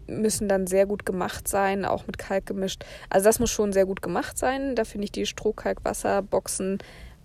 [0.07, 2.85] müssen dann sehr gut gemacht sein, auch mit Kalk gemischt.
[3.09, 4.75] Also das muss schon sehr gut gemacht sein.
[4.75, 6.79] Da finde ich die Strohkalkwasserboxen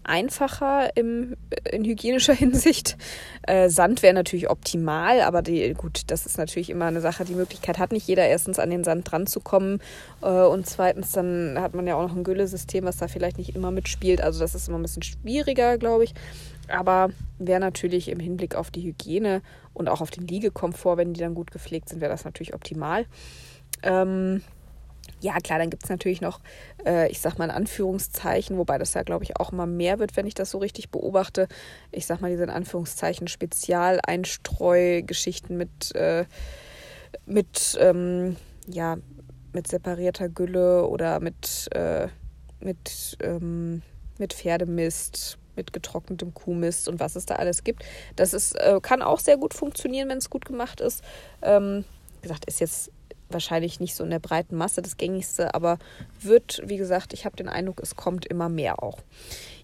[0.04, 1.36] einfacher im,
[1.70, 2.96] in hygienischer Hinsicht.
[3.42, 7.24] Äh, Sand wäre natürlich optimal, aber die, gut, das ist natürlich immer eine Sache.
[7.24, 9.80] Die Möglichkeit hat nicht jeder, erstens an den Sand dran zu kommen
[10.22, 13.54] äh, und zweitens dann hat man ja auch noch ein Güllesystem, was da vielleicht nicht
[13.54, 14.20] immer mitspielt.
[14.20, 16.14] Also das ist immer ein bisschen schwieriger, glaube ich.
[16.68, 19.42] Aber wäre natürlich im Hinblick auf die Hygiene
[19.74, 23.06] und auch auf den Liegekomfort, wenn die dann gut gepflegt sind, wäre das natürlich optimal.
[23.82, 24.42] Ähm,
[25.20, 26.40] ja, klar, dann gibt es natürlich noch,
[26.84, 30.16] äh, ich sag mal in Anführungszeichen, wobei das ja, glaube ich, auch immer mehr wird,
[30.16, 31.48] wenn ich das so richtig beobachte.
[31.92, 36.26] Ich sag mal, diese in Anführungszeichen Spezialeinstreugeschichten mit, äh,
[37.26, 38.98] mit, ähm, ja,
[39.52, 42.08] mit separierter Gülle oder mit, äh,
[42.60, 43.82] mit, ähm,
[44.18, 47.84] mit Pferdemist, mit getrocknetem Kuhmist und was es da alles gibt.
[48.16, 51.02] Das ist, äh, kann auch sehr gut funktionieren, wenn es gut gemacht ist.
[51.42, 51.84] Ähm,
[52.20, 52.92] wie gesagt, ist jetzt
[53.32, 55.78] wahrscheinlich nicht so in der breiten Masse das gängigste, aber
[56.20, 58.98] wird, wie gesagt, ich habe den Eindruck, es kommt immer mehr auch.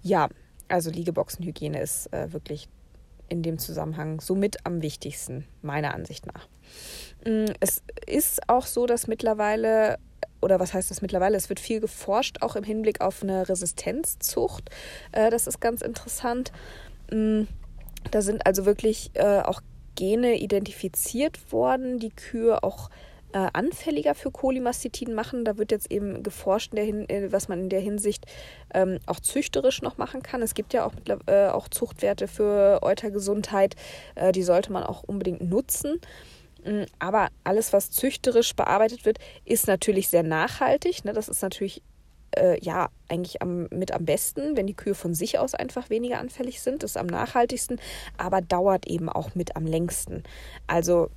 [0.02, 0.28] Ja,
[0.68, 2.68] also Liegeboxenhygiene ist äh, wirklich
[3.28, 6.48] in dem Zusammenhang somit am wichtigsten, meiner Ansicht nach.
[7.24, 9.98] Mm, es ist auch so, dass mittlerweile
[10.40, 11.36] oder was heißt das mittlerweile?
[11.36, 14.70] Es wird viel geforscht, auch im Hinblick auf eine Resistenzzucht.
[15.12, 16.52] Äh, das ist ganz interessant.
[17.10, 17.42] Mm,
[18.10, 19.60] da sind also wirklich äh, auch
[19.96, 22.90] Gene identifiziert worden, die Kühe auch
[23.32, 25.44] äh, anfälliger für Cholimastitiden machen.
[25.44, 28.26] Da wird jetzt eben geforscht, Hin was man in der Hinsicht
[28.74, 30.42] ähm, auch züchterisch noch machen kann.
[30.42, 30.92] Es gibt ja auch,
[31.52, 33.76] auch Zuchtwerte für Eutergesundheit,
[34.34, 36.00] die sollte man auch unbedingt nutzen.
[36.66, 41.04] Mm, aber alles, was züchterisch bearbeitet wird, ist natürlich sehr nachhaltig.
[41.04, 41.12] Ne?
[41.12, 41.82] Das ist natürlich
[42.32, 46.18] äh, ja eigentlich am, mit am besten, wenn die Kühe von sich aus einfach weniger
[46.18, 46.82] anfällig sind.
[46.82, 47.80] Das ist am nachhaltigsten,
[48.18, 50.24] aber dauert eben auch mit am längsten.
[50.66, 51.10] Also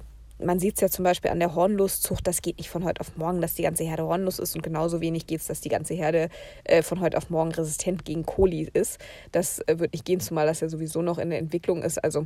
[0.43, 3.15] man sieht es ja zum Beispiel an der Hornloszucht, das geht nicht von heute auf
[3.17, 5.93] morgen, dass die ganze Herde hornlos ist und genauso wenig geht es, dass die ganze
[5.93, 6.29] Herde
[6.63, 8.99] äh, von heute auf morgen resistent gegen Koli ist.
[9.31, 12.03] Das äh, wird nicht gehen, zumal das ja sowieso noch in der Entwicklung ist.
[12.03, 12.25] Also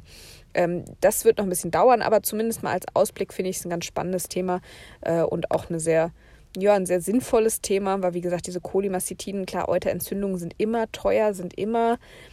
[0.54, 3.66] ähm, das wird noch ein bisschen dauern, aber zumindest mal als Ausblick finde ich es
[3.66, 4.62] ein ganz spannendes Thema
[5.02, 6.12] äh, und auch eine sehr
[6.56, 11.34] ja, ein sehr sinnvolles Thema, weil wie gesagt, diese Cholimastitiden, klar, Euterentzündungen sind immer teuer,
[11.34, 12.33] sind immer Mm,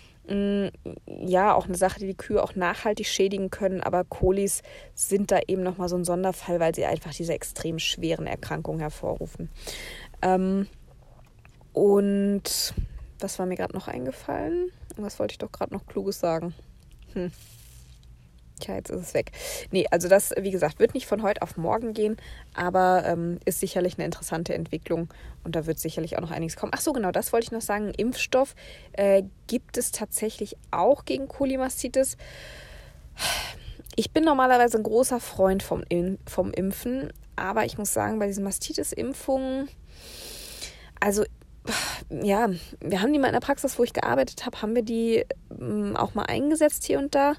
[1.06, 4.62] ja, auch eine Sache, die die Kühe auch nachhaltig schädigen können, aber Kolis
[4.94, 9.48] sind da eben nochmal so ein Sonderfall, weil sie einfach diese extrem schweren Erkrankungen hervorrufen.
[10.22, 10.68] Ähm,
[11.72, 12.74] und
[13.18, 14.70] was war mir gerade noch eingefallen?
[14.96, 16.54] Was wollte ich doch gerade noch Kluges sagen?
[17.14, 17.32] Hm.
[18.60, 19.32] Tja, jetzt ist es weg.
[19.70, 22.16] Nee, also das, wie gesagt, wird nicht von heute auf morgen gehen,
[22.54, 25.08] aber ähm, ist sicherlich eine interessante Entwicklung
[25.44, 26.72] und da wird sicherlich auch noch einiges kommen.
[26.74, 27.92] Ach so, genau, das wollte ich noch sagen.
[27.96, 28.54] Impfstoff
[28.92, 32.16] äh, gibt es tatsächlich auch gegen Kolimastitis.
[33.96, 35.82] Ich bin normalerweise ein großer Freund vom,
[36.26, 39.68] vom Impfen, aber ich muss sagen, bei diesen Mastitis-Impfungen,
[41.00, 41.24] also
[42.08, 42.48] ja,
[42.80, 45.24] wir haben die mal in der Praxis, wo ich gearbeitet habe, haben wir die
[45.58, 47.34] ähm, auch mal eingesetzt hier und da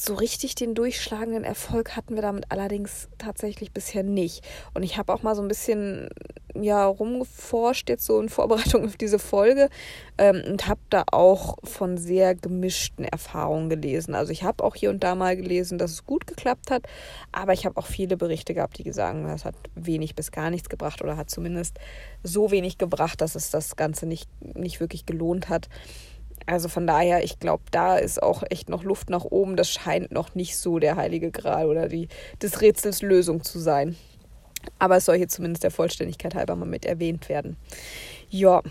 [0.00, 4.46] so richtig den durchschlagenden Erfolg hatten wir damit allerdings tatsächlich bisher nicht.
[4.74, 6.08] Und ich habe auch mal so ein bisschen
[6.54, 9.68] ja rumgeforscht jetzt so in Vorbereitung auf diese Folge
[10.16, 14.14] ähm, und habe da auch von sehr gemischten Erfahrungen gelesen.
[14.14, 16.86] Also ich habe auch hier und da mal gelesen, dass es gut geklappt hat,
[17.32, 20.68] aber ich habe auch viele Berichte gehabt, die sagen, das hat wenig bis gar nichts
[20.68, 21.78] gebracht oder hat zumindest
[22.22, 25.68] so wenig gebracht, dass es das Ganze nicht, nicht wirklich gelohnt hat.
[26.48, 29.54] Also von daher, ich glaube, da ist auch echt noch Luft nach oben.
[29.54, 32.08] Das scheint noch nicht so der heilige Gral oder die
[32.40, 33.96] des Rätsels Lösung zu sein.
[34.78, 37.58] Aber es soll hier zumindest der Vollständigkeit halber mal mit erwähnt werden.
[38.30, 38.62] Ja,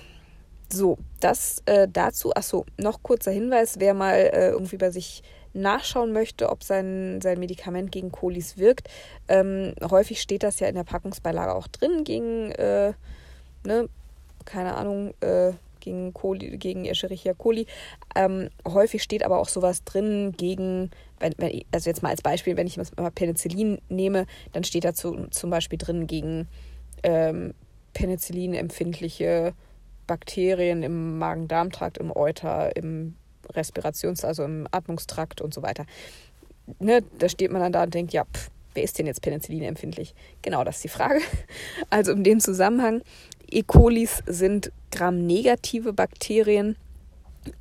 [0.73, 2.33] so, das äh, dazu.
[2.33, 5.21] Achso, noch kurzer Hinweis, wer mal äh, irgendwie bei sich
[5.53, 8.89] nachschauen möchte, ob sein, sein Medikament gegen Kolis wirkt.
[9.27, 12.93] Ähm, häufig steht das ja in der Packungsbeilage auch drin gegen, äh,
[13.65, 13.87] ne,
[14.45, 15.53] keine Ahnung, äh,
[15.87, 17.65] gegen, coli, gegen Escherichia coli.
[18.15, 22.57] Ähm, häufig steht aber auch sowas drin gegen, wenn, wenn, also jetzt mal als Beispiel,
[22.57, 26.47] wenn ich mal Penicillin nehme, dann steht dazu zum Beispiel drin gegen
[27.03, 27.53] ähm,
[27.93, 29.53] Penicillin-empfindliche
[30.07, 33.15] Bakterien im Magen-Darm-Trakt, im Euter, im
[33.53, 35.85] Respirations-, also im Atmungstrakt und so weiter.
[36.79, 39.63] Ne, da steht man dann da und denkt, ja, pff, wer ist denn jetzt Penicillin
[39.63, 40.13] empfindlich?
[40.41, 41.21] Genau, das ist die Frage.
[41.89, 43.01] Also in dem Zusammenhang,
[43.49, 43.63] E.
[43.63, 46.75] colis sind gramnegative Bakterien.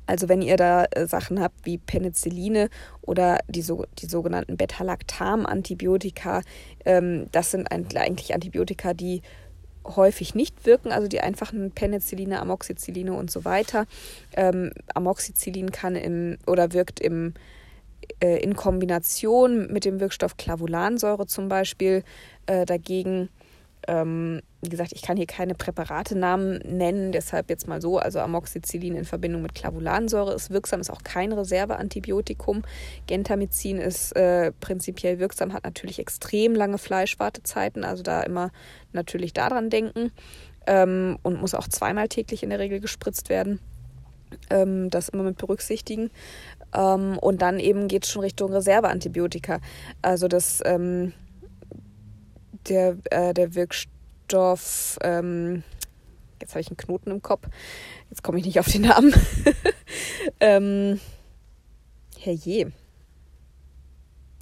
[0.05, 2.69] Also wenn ihr da äh, Sachen habt wie Penicilline
[3.01, 6.41] oder die, so, die sogenannten Beta-Lactam-Antibiotika,
[6.85, 9.21] ähm, das sind eigentlich Antibiotika, die
[9.85, 13.85] häufig nicht wirken, also die einfachen Penicilline, Amoxicilline und so weiter.
[14.35, 17.33] Ähm, Amoxicillin kann im oder wirkt im
[18.19, 22.03] äh, in Kombination mit dem Wirkstoff Clavulansäure zum Beispiel
[22.45, 23.29] äh, dagegen.
[23.87, 27.99] Ähm, wie gesagt, ich kann hier keine Präparatenamen nennen, deshalb jetzt mal so.
[27.99, 32.63] Also Amoxicillin in Verbindung mit Clavulansäure ist wirksam, ist auch kein Reserveantibiotikum.
[33.05, 38.51] Gentamicin ist äh, prinzipiell wirksam, hat natürlich extrem lange Fleischwartezeiten, also da immer
[38.93, 40.11] natürlich daran denken
[40.67, 43.59] ähm, und muss auch zweimal täglich in der Regel gespritzt werden.
[44.49, 46.11] Ähm, das immer mit berücksichtigen.
[46.75, 49.59] Ähm, und dann eben geht es schon Richtung Reserveantibiotika.
[50.01, 51.13] Also das ähm,
[52.69, 55.63] der, äh, der Wirkstoff, ähm,
[56.41, 57.47] jetzt habe ich einen Knoten im Kopf,
[58.09, 59.13] jetzt komme ich nicht auf den Namen.
[60.39, 60.99] ähm,
[62.19, 62.71] herrje.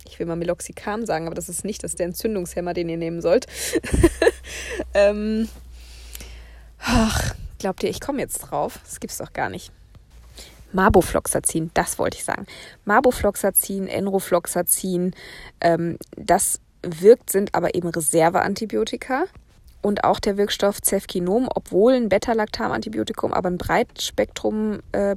[0.07, 2.97] Ich will mal Meloxicam sagen, aber das ist nicht, das ist der Entzündungshemmer, den ihr
[2.97, 3.47] nehmen sollt.
[4.93, 5.49] ähm,
[6.79, 8.79] ach, glaubt ihr, ich komme jetzt drauf?
[8.85, 9.71] Das gibt's doch gar nicht.
[10.71, 12.45] Marbofloxacin, das wollte ich sagen.
[12.85, 15.15] Marbofloxacin, Enrofloxacin,
[15.61, 19.25] ähm, das wirkt, sind aber eben Reserveantibiotika.
[19.81, 25.15] Und auch der Wirkstoff Cefkinom, obwohl ein Beta-Lactam-Antibiotikum, aber ein Breitspektrum äh,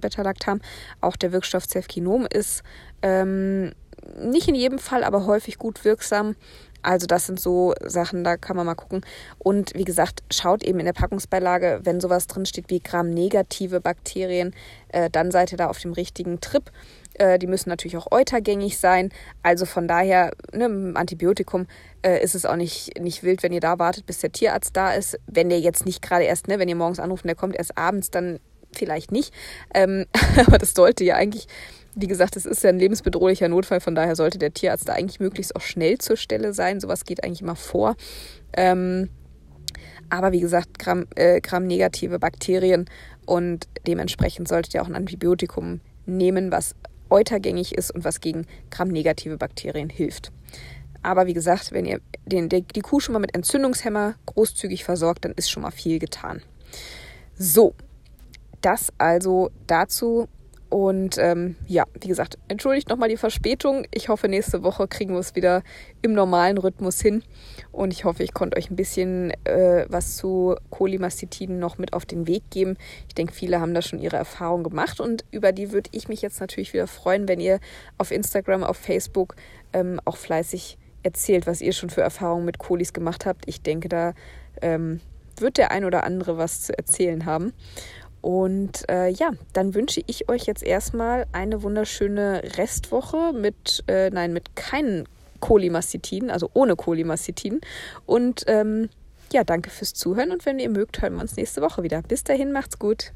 [1.00, 2.62] auch der Wirkstoff Cefkinom ist
[3.00, 3.72] ähm,
[4.20, 6.36] nicht in jedem Fall, aber häufig gut wirksam.
[6.82, 9.00] Also das sind so Sachen, da kann man mal gucken.
[9.38, 14.54] Und wie gesagt, schaut eben in der Packungsbeilage, wenn sowas drinsteht wie gramnegative Bakterien,
[14.88, 16.70] äh, dann seid ihr da auf dem richtigen Trip.
[17.18, 19.10] Äh, die müssen natürlich auch eutergängig sein.
[19.42, 21.66] Also von daher, ne, Antibiotikum
[22.02, 24.92] äh, ist es auch nicht, nicht wild, wenn ihr da wartet, bis der Tierarzt da
[24.92, 25.18] ist.
[25.26, 27.76] Wenn der jetzt nicht gerade erst, ne, wenn ihr morgens anruft und der kommt erst
[27.76, 28.40] abends, dann
[28.72, 29.34] vielleicht nicht.
[29.74, 30.06] Ähm,
[30.46, 31.46] aber das sollte ja eigentlich
[32.00, 35.18] wie gesagt, es ist ja ein lebensbedrohlicher Notfall, von daher sollte der Tierarzt da eigentlich
[35.18, 36.78] möglichst auch schnell zur Stelle sein.
[36.78, 37.96] Sowas geht eigentlich immer vor.
[38.56, 39.08] Ähm,
[40.08, 42.88] aber wie gesagt, Gramm, äh, Gramm-negative Bakterien
[43.26, 46.74] und dementsprechend solltet ihr auch ein Antibiotikum nehmen, was
[47.10, 50.32] eutergängig ist und was gegen Gramm-negative Bakterien hilft.
[51.02, 55.32] Aber wie gesagt, wenn ihr den, die Kuh schon mal mit Entzündungshemmer großzügig versorgt, dann
[55.32, 56.42] ist schon mal viel getan.
[57.36, 57.74] So,
[58.60, 60.28] das also dazu.
[60.70, 63.86] Und ähm, ja, wie gesagt, entschuldigt nochmal die Verspätung.
[63.90, 65.62] Ich hoffe, nächste Woche kriegen wir es wieder
[66.02, 67.22] im normalen Rhythmus hin.
[67.72, 72.04] Und ich hoffe, ich konnte euch ein bisschen äh, was zu Cholimastitiden noch mit auf
[72.04, 72.76] den Weg geben.
[73.08, 75.00] Ich denke, viele haben da schon ihre Erfahrung gemacht.
[75.00, 77.60] Und über die würde ich mich jetzt natürlich wieder freuen, wenn ihr
[77.96, 79.36] auf Instagram, auf Facebook
[79.72, 83.44] ähm, auch fleißig erzählt, was ihr schon für Erfahrungen mit Kolis gemacht habt.
[83.46, 84.12] Ich denke, da
[84.60, 85.00] ähm,
[85.40, 87.54] wird der ein oder andere was zu erzählen haben.
[88.20, 94.32] Und äh, ja, dann wünsche ich euch jetzt erstmal eine wunderschöne Restwoche mit, äh, nein,
[94.32, 95.08] mit keinen
[95.40, 97.60] Cholimastitiden, also ohne Cholimastitiden.
[98.06, 98.88] Und ähm,
[99.32, 102.02] ja, danke fürs Zuhören und wenn ihr mögt, hören wir uns nächste Woche wieder.
[102.02, 103.12] Bis dahin, macht's gut.